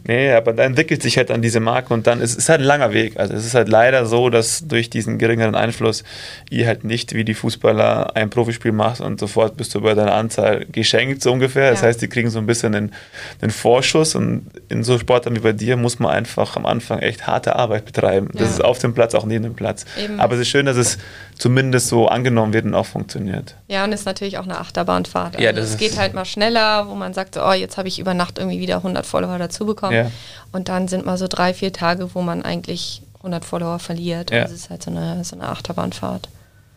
[0.07, 2.67] Nee, aber da entwickelt sich halt dann diese Marke und dann ist es halt ein
[2.67, 3.19] langer Weg.
[3.19, 6.05] Also es ist halt leider so, dass durch diesen geringeren Einfluss
[6.51, 10.13] ihr halt nicht wie die Fußballer ein Profispiel macht und sofort bist du bei deiner
[10.15, 11.71] Anzahl geschenkt, so ungefähr.
[11.71, 11.89] Das Ja.
[11.89, 12.93] heißt, die kriegen so ein bisschen den,
[13.41, 17.27] den Vorschuss und in so Sportarten wie bei dir muss man einfach am Anfang echt
[17.27, 18.29] harte Arbeit betreiben.
[18.33, 18.49] Das Ja.
[18.49, 19.85] ist auf dem Platz, auch neben dem Platz.
[20.03, 20.21] Eben.
[20.21, 20.99] Aber es ist schön, dass es
[21.39, 23.57] zumindest so angenommen wird und auch funktioniert.
[23.69, 25.41] Ja, und ist natürlich auch eine Achterbahnfahrt.
[25.41, 27.89] Ja, Also das es geht halt mal schneller, wo man sagt, so, oh, jetzt habe
[27.89, 29.97] ich über Nacht irgendwie wieder 100 Follower dazu bekommen.
[29.97, 30.11] Ja.
[30.53, 34.31] Und dann sind mal so drei, vier Tage, wo man eigentlich 100 Follower verliert.
[34.31, 34.41] Ja.
[34.41, 36.29] Und es ist halt so eine, so eine Achterbahnfahrt.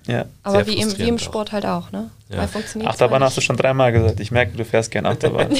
[0.07, 0.25] Ja.
[0.43, 1.25] Aber wie im, wie im frustrierend auch.
[1.25, 2.09] Sport halt auch, ne?
[2.30, 2.38] Ja.
[2.38, 4.19] Mal funktioniert Achterbahn hast du schon dreimal gesagt.
[4.19, 5.49] Ich merke, du fährst gern Achterbahn.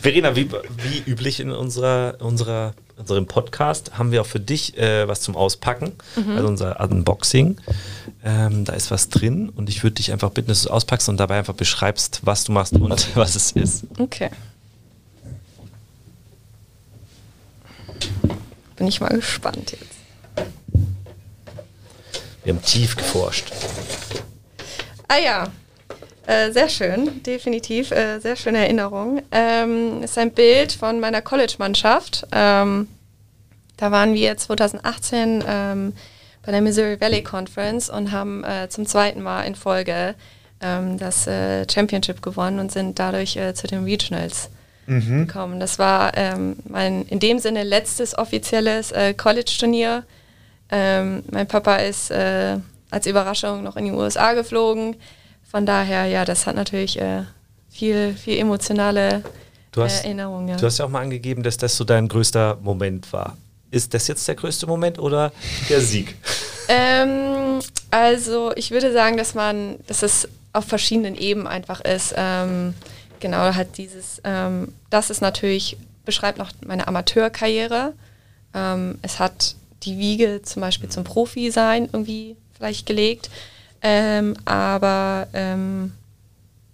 [0.00, 5.06] Verena, wie, wie üblich in unserer, unserer, unserem Podcast haben wir auch für dich äh,
[5.06, 7.60] was zum Auspacken, also unser Unboxing.
[8.24, 11.08] Ähm, da ist was drin und ich würde dich einfach bitten, dass du es auspackst
[11.10, 13.84] und dabei einfach beschreibst, was du machst und was es ist.
[13.98, 14.30] Okay.
[18.76, 20.48] Bin ich mal gespannt jetzt.
[22.42, 23.52] Wir haben tief geforscht.
[25.08, 25.48] Ah ja,
[26.30, 29.20] äh, sehr schön, definitiv, äh, sehr schöne Erinnerung.
[29.32, 32.26] Ähm, ist ein Bild von meiner College-Mannschaft.
[32.30, 32.86] Ähm,
[33.76, 35.92] da waren wir 2018 ähm,
[36.44, 40.14] bei der Missouri Valley Conference und haben äh, zum zweiten Mal in Folge
[40.60, 44.50] ähm, das äh, Championship gewonnen und sind dadurch äh, zu den Regionals
[44.86, 45.26] Mhm.
[45.28, 45.60] gekommen.
[45.60, 50.02] Das war ähm, mein in dem Sinne letztes offizielles College-Turnier.
[50.68, 54.96] Ähm, mein Papa ist als Überraschung noch in die USA geflogen.
[55.50, 57.24] Von daher, ja, das hat natürlich äh,
[57.70, 59.24] viel, viel emotionale
[59.72, 60.48] Du hast, äh, Erinnerungen.
[60.48, 60.56] Ja.
[60.56, 63.36] du hast ja auch mal angegeben, dass das so dein größter Moment war.
[63.70, 65.32] Ist das jetzt der größte Moment oder
[65.68, 66.16] der Sieg?
[66.72, 67.58] Ähm,
[67.90, 72.14] also ich würde sagen, dass man, dass es auf verschiedenen Ebenen einfach ist.
[72.16, 72.74] Ähm,
[73.18, 77.92] genau, hat dieses, ähm, das ist natürlich, beschreibt noch meine Amateurkarriere.
[78.54, 83.30] Ähm, es hat die Wiege zum Beispiel zum Profi-Sein irgendwie vielleicht gelegt.
[83.82, 85.92] Ähm, aber ähm,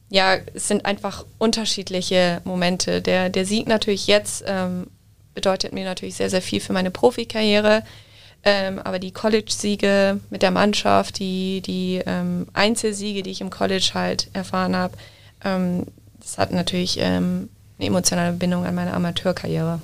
[0.09, 3.03] ja, es sind einfach unterschiedliche Momente.
[3.03, 4.87] Der, der Sieg natürlich jetzt ähm,
[5.35, 7.83] bedeutet mir natürlich sehr, sehr viel für meine Profikarriere.
[8.45, 13.91] Ähm, aber die College-Siege mit der Mannschaft, die, die ähm, Einzelsiege, die ich im College
[13.95, 14.95] halt erfahren habe,
[15.45, 15.87] ähm,
[16.21, 17.49] das hat natürlich ähm,
[17.79, 19.81] eine emotionale Bindung an meine Amateurkarriere.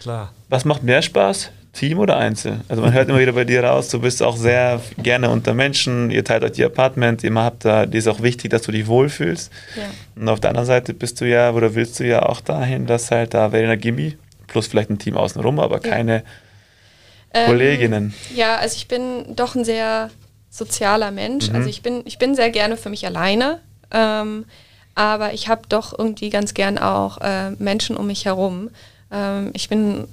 [0.00, 0.32] Klar.
[0.48, 1.50] Was macht mehr Spaß?
[1.74, 2.60] Team oder Einzel?
[2.68, 6.10] Also man hört immer wieder bei dir raus, du bist auch sehr gerne unter Menschen,
[6.10, 8.86] ihr teilt euch die Apartment, ihr habt da, dir ist auch wichtig, dass du dich
[8.86, 9.52] wohlfühlst.
[9.76, 9.82] Ja.
[10.14, 13.10] Und auf der anderen Seite bist du ja, oder willst du ja auch dahin, dass
[13.10, 14.16] halt da Verena Gimmi,
[14.46, 15.90] plus vielleicht ein Team außenrum, aber Ja.
[15.90, 16.22] keine
[17.36, 18.14] Ähm, Kolleginnen.
[18.34, 20.10] Ja, also ich bin doch ein sehr
[20.50, 21.48] sozialer Mensch.
[21.48, 21.56] Mhm.
[21.56, 23.58] Also ich bin, ich bin sehr gerne für mich alleine.
[23.90, 24.44] Ähm,
[24.94, 28.70] aber ich habe doch irgendwie ganz gern auch äh, Menschen um mich herum.
[29.10, 30.06] Ähm, ich bin,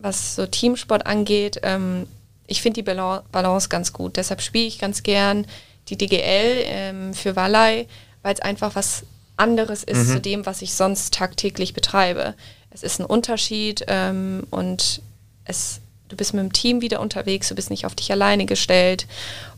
[0.00, 2.06] was so Teamsport angeht, ähm,
[2.46, 4.16] ich finde die Bala- Balance ganz gut.
[4.16, 5.46] Deshalb spiele ich ganz gern
[5.88, 7.86] die DGL ähm, für Wallei,
[8.22, 9.04] weil es einfach was
[9.36, 10.12] anderes ist Mhm.
[10.12, 12.34] zu dem, was ich sonst tagtäglich betreibe.
[12.70, 15.00] Es ist ein Unterschied ähm, und
[15.44, 19.06] es, du bist mit dem Team wieder unterwegs, du bist nicht auf dich alleine gestellt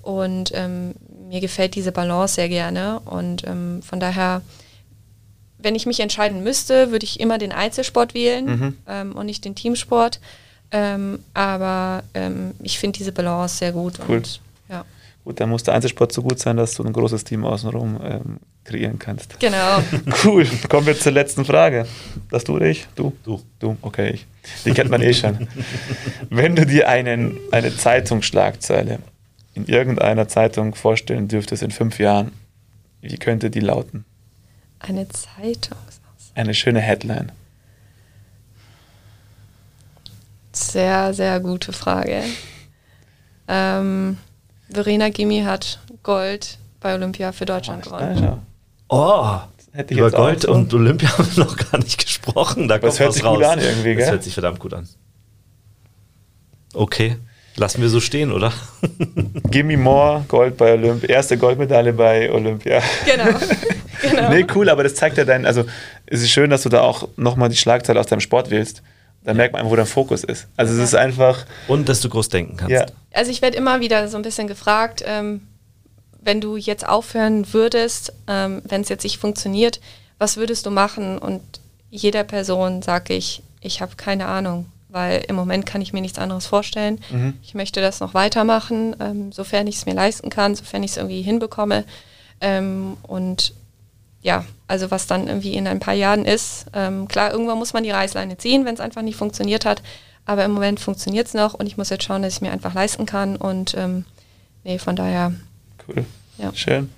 [0.03, 0.95] und ähm,
[1.29, 4.43] mir gefällt diese Balance sehr gerne und ähm, von daher,
[5.63, 8.77] wenn ich mich entscheiden müsste, würde ich immer den Einzelsport wählen Mhm.
[8.87, 10.21] ähm, und nicht den Teamsport.
[10.71, 13.95] Ähm, aber ähm, ich finde diese Balance sehr gut.
[14.09, 14.17] Cool.
[14.19, 14.85] Und, ja,
[15.25, 18.37] Gut, dann muss der Einzelsport so gut sein, dass du ein großes Team außenrum ähm,
[18.65, 19.39] kreieren kannst.
[19.39, 19.83] genau.
[20.25, 21.87] Cool, kommen wir zur letzten Frage.
[22.31, 22.87] Das du oder ich?
[22.97, 23.13] Du?
[23.23, 23.41] Du.
[23.61, 24.27] Du, okay, ich.
[24.65, 25.47] Die kennt man eh schon.
[26.31, 28.99] Wenn du dir einen, eine Zeitungsschlagzeile
[29.55, 32.33] in irgendeiner Zeitung vorstellen dürftest in fünf Jahren,
[33.01, 34.05] wie könnte die lauten?
[34.83, 35.79] Eine Zeitung.
[36.35, 37.31] Eine schöne Headline.
[40.53, 42.23] Sehr, sehr gute Frage.
[43.49, 44.19] Ähm,
[44.71, 48.41] Verena Gimmi hat Gold bei Olympia für Deutschland gewonnen.
[48.89, 49.39] Oh,
[49.73, 52.69] Hätte ich über Gold und Olympia haben wir noch gar nicht gesprochen.
[52.69, 53.37] Da kommt hört was sich raus.
[53.39, 54.11] gut an irgendwie, Das gell?
[54.13, 54.87] hört sich verdammt gut an.
[56.75, 57.17] Okay,
[57.57, 58.53] lassen wir so stehen, oder?
[59.51, 62.83] Gimme more, Gold bei Olympia, erste Goldmedaille bei Olympia.
[63.07, 63.39] Genau.
[64.03, 64.29] genau.
[64.29, 65.65] Nee, cool, aber das zeigt ja dein, also
[66.07, 68.83] es ist schön, dass du da auch nochmal die Schlagzeile aus deinem Sport wählst.
[69.25, 70.49] Da merkt man einfach, wo dein Fokus ist.
[70.57, 72.73] Also es ist einfach, Und dass du groß denken kannst.
[72.73, 75.43] ja, Also ich werde immer wieder so ein bisschen gefragt, ähm,
[76.21, 79.81] wenn du jetzt aufhören würdest, ähm, wenn es jetzt nicht funktioniert,
[80.19, 81.19] was würdest du machen?
[81.19, 81.41] Und
[81.91, 86.19] jeder Person sage ich, ich habe keine Ahnung, weil im Moment kann ich mir nichts
[86.19, 87.01] anderes vorstellen.
[87.11, 87.35] Mhm.
[87.43, 90.97] Ich möchte das noch weitermachen, ähm, sofern ich es mir leisten kann, sofern ich es
[90.97, 91.85] irgendwie hinbekomme.
[92.41, 93.55] Ähm, und
[94.23, 96.67] ja, also was dann irgendwie in ein paar Jahren ist.
[96.73, 99.83] Ähm, klar, irgendwann muss man die Reißleine ziehen, wenn es einfach nicht funktioniert hat.
[100.25, 102.75] Aber im Moment funktioniert es noch und ich muss jetzt schauen, dass ich mir einfach
[102.75, 103.37] leisten kann.
[103.37, 104.05] Und ähm,
[104.63, 105.33] nee, von daher,
[105.89, 106.05] cool.
[106.39, 106.55] ja.
[106.55, 106.91] Schön.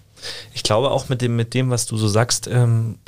[0.52, 2.98] Ich glaube auch mit dem, mit dem, was du so sagst, ähm,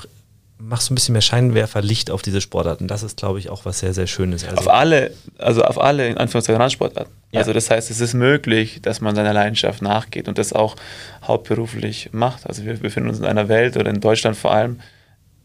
[0.59, 2.89] machst du ein bisschen mehr Scheinwerferlicht auf diese Sportarten.
[2.89, 4.45] Das ist, glaube ich, auch was sehr, sehr Schönes.
[4.45, 7.13] Also, Auf alle, also auf alle in Anführungszeichen Randsportarten.
[7.33, 7.41] Ja.
[7.41, 10.77] Also das heißt, es ist möglich, dass man seiner Leidenschaft nachgeht und das auch
[11.23, 12.47] hauptberuflich macht.
[12.47, 14.81] Also wir befinden uns in einer Welt oder in Deutschland vor allem,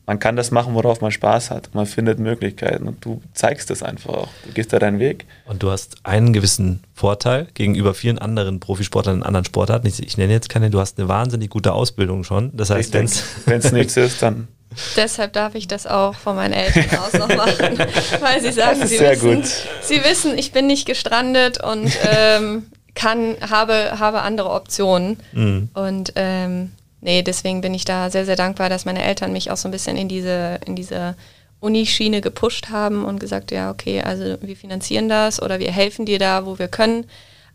[0.08, 1.74] man kann das machen, worauf man Spaß hat.
[1.74, 4.30] Man findet Möglichkeiten und du zeigst das einfach auch.
[4.46, 5.26] Du gehst da deinen Weg.
[5.46, 9.88] und du hast einen gewissen Vorteil gegenüber vielen anderen Profisportlern in anderen Sportarten.
[9.88, 12.56] Ich, ich nenne jetzt keine, du hast eine wahnsinnig gute Ausbildung schon.
[12.56, 14.48] Das heißt, wenn es Wenn es nichts ist, dann
[14.96, 17.78] Deshalb darf ich das auch von meinen Eltern aus noch machen,
[18.22, 19.46] weil sie sagen, sie wissen, gut.
[19.82, 25.18] sie wissen, ich bin nicht gestrandet und ähm, kann, habe, habe andere Optionen.
[25.34, 25.70] Mhm.
[25.74, 29.58] Und ähm, nee, deswegen bin ich da sehr, sehr dankbar, dass meine Eltern mich auch
[29.58, 31.16] so ein bisschen in diese, in diese
[31.60, 36.18] Unischiene gepusht haben und gesagt, ja, okay, also wir finanzieren das oder wir helfen dir
[36.18, 37.06] da, wo wir können,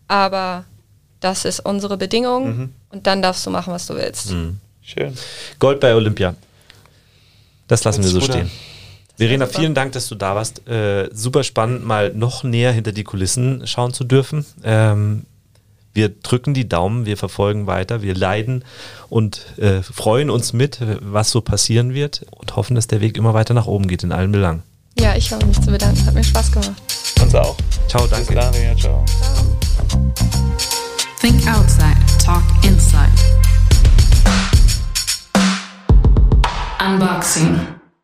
[0.06, 0.64] aber
[1.20, 2.72] das ist unsere Bedingung Mhm.
[2.90, 4.28] und dann darfst du machen, was du willst.
[4.82, 5.16] schön.
[5.58, 6.34] Gold bei Olympia.
[7.68, 8.50] Das lassen wir so stehen.
[9.16, 9.60] Verena, super.
[9.60, 10.68] vielen Dank, dass du da warst.
[10.68, 14.44] Äh, super spannend, mal noch näher hinter die Kulissen schauen zu dürfen.
[14.62, 15.24] Ähm,
[15.94, 18.64] wir drücken die Daumen, wir verfolgen weiter, wir leiden
[19.08, 23.32] und äh, freuen uns mit, was so passieren wird und hoffen, dass der Weg immer
[23.32, 24.62] weiter nach oben geht in allen Belangen.
[24.98, 26.72] Ja, ich habe mich zu bedanken, hat mir Spaß gemacht.
[27.22, 27.56] Uns auch.
[27.88, 28.34] Ciao, Bis danke.
[28.34, 29.04] dann, ja, ciao.
[31.20, 33.45] Think outside, talk inside.
[36.87, 37.75] Unboxing.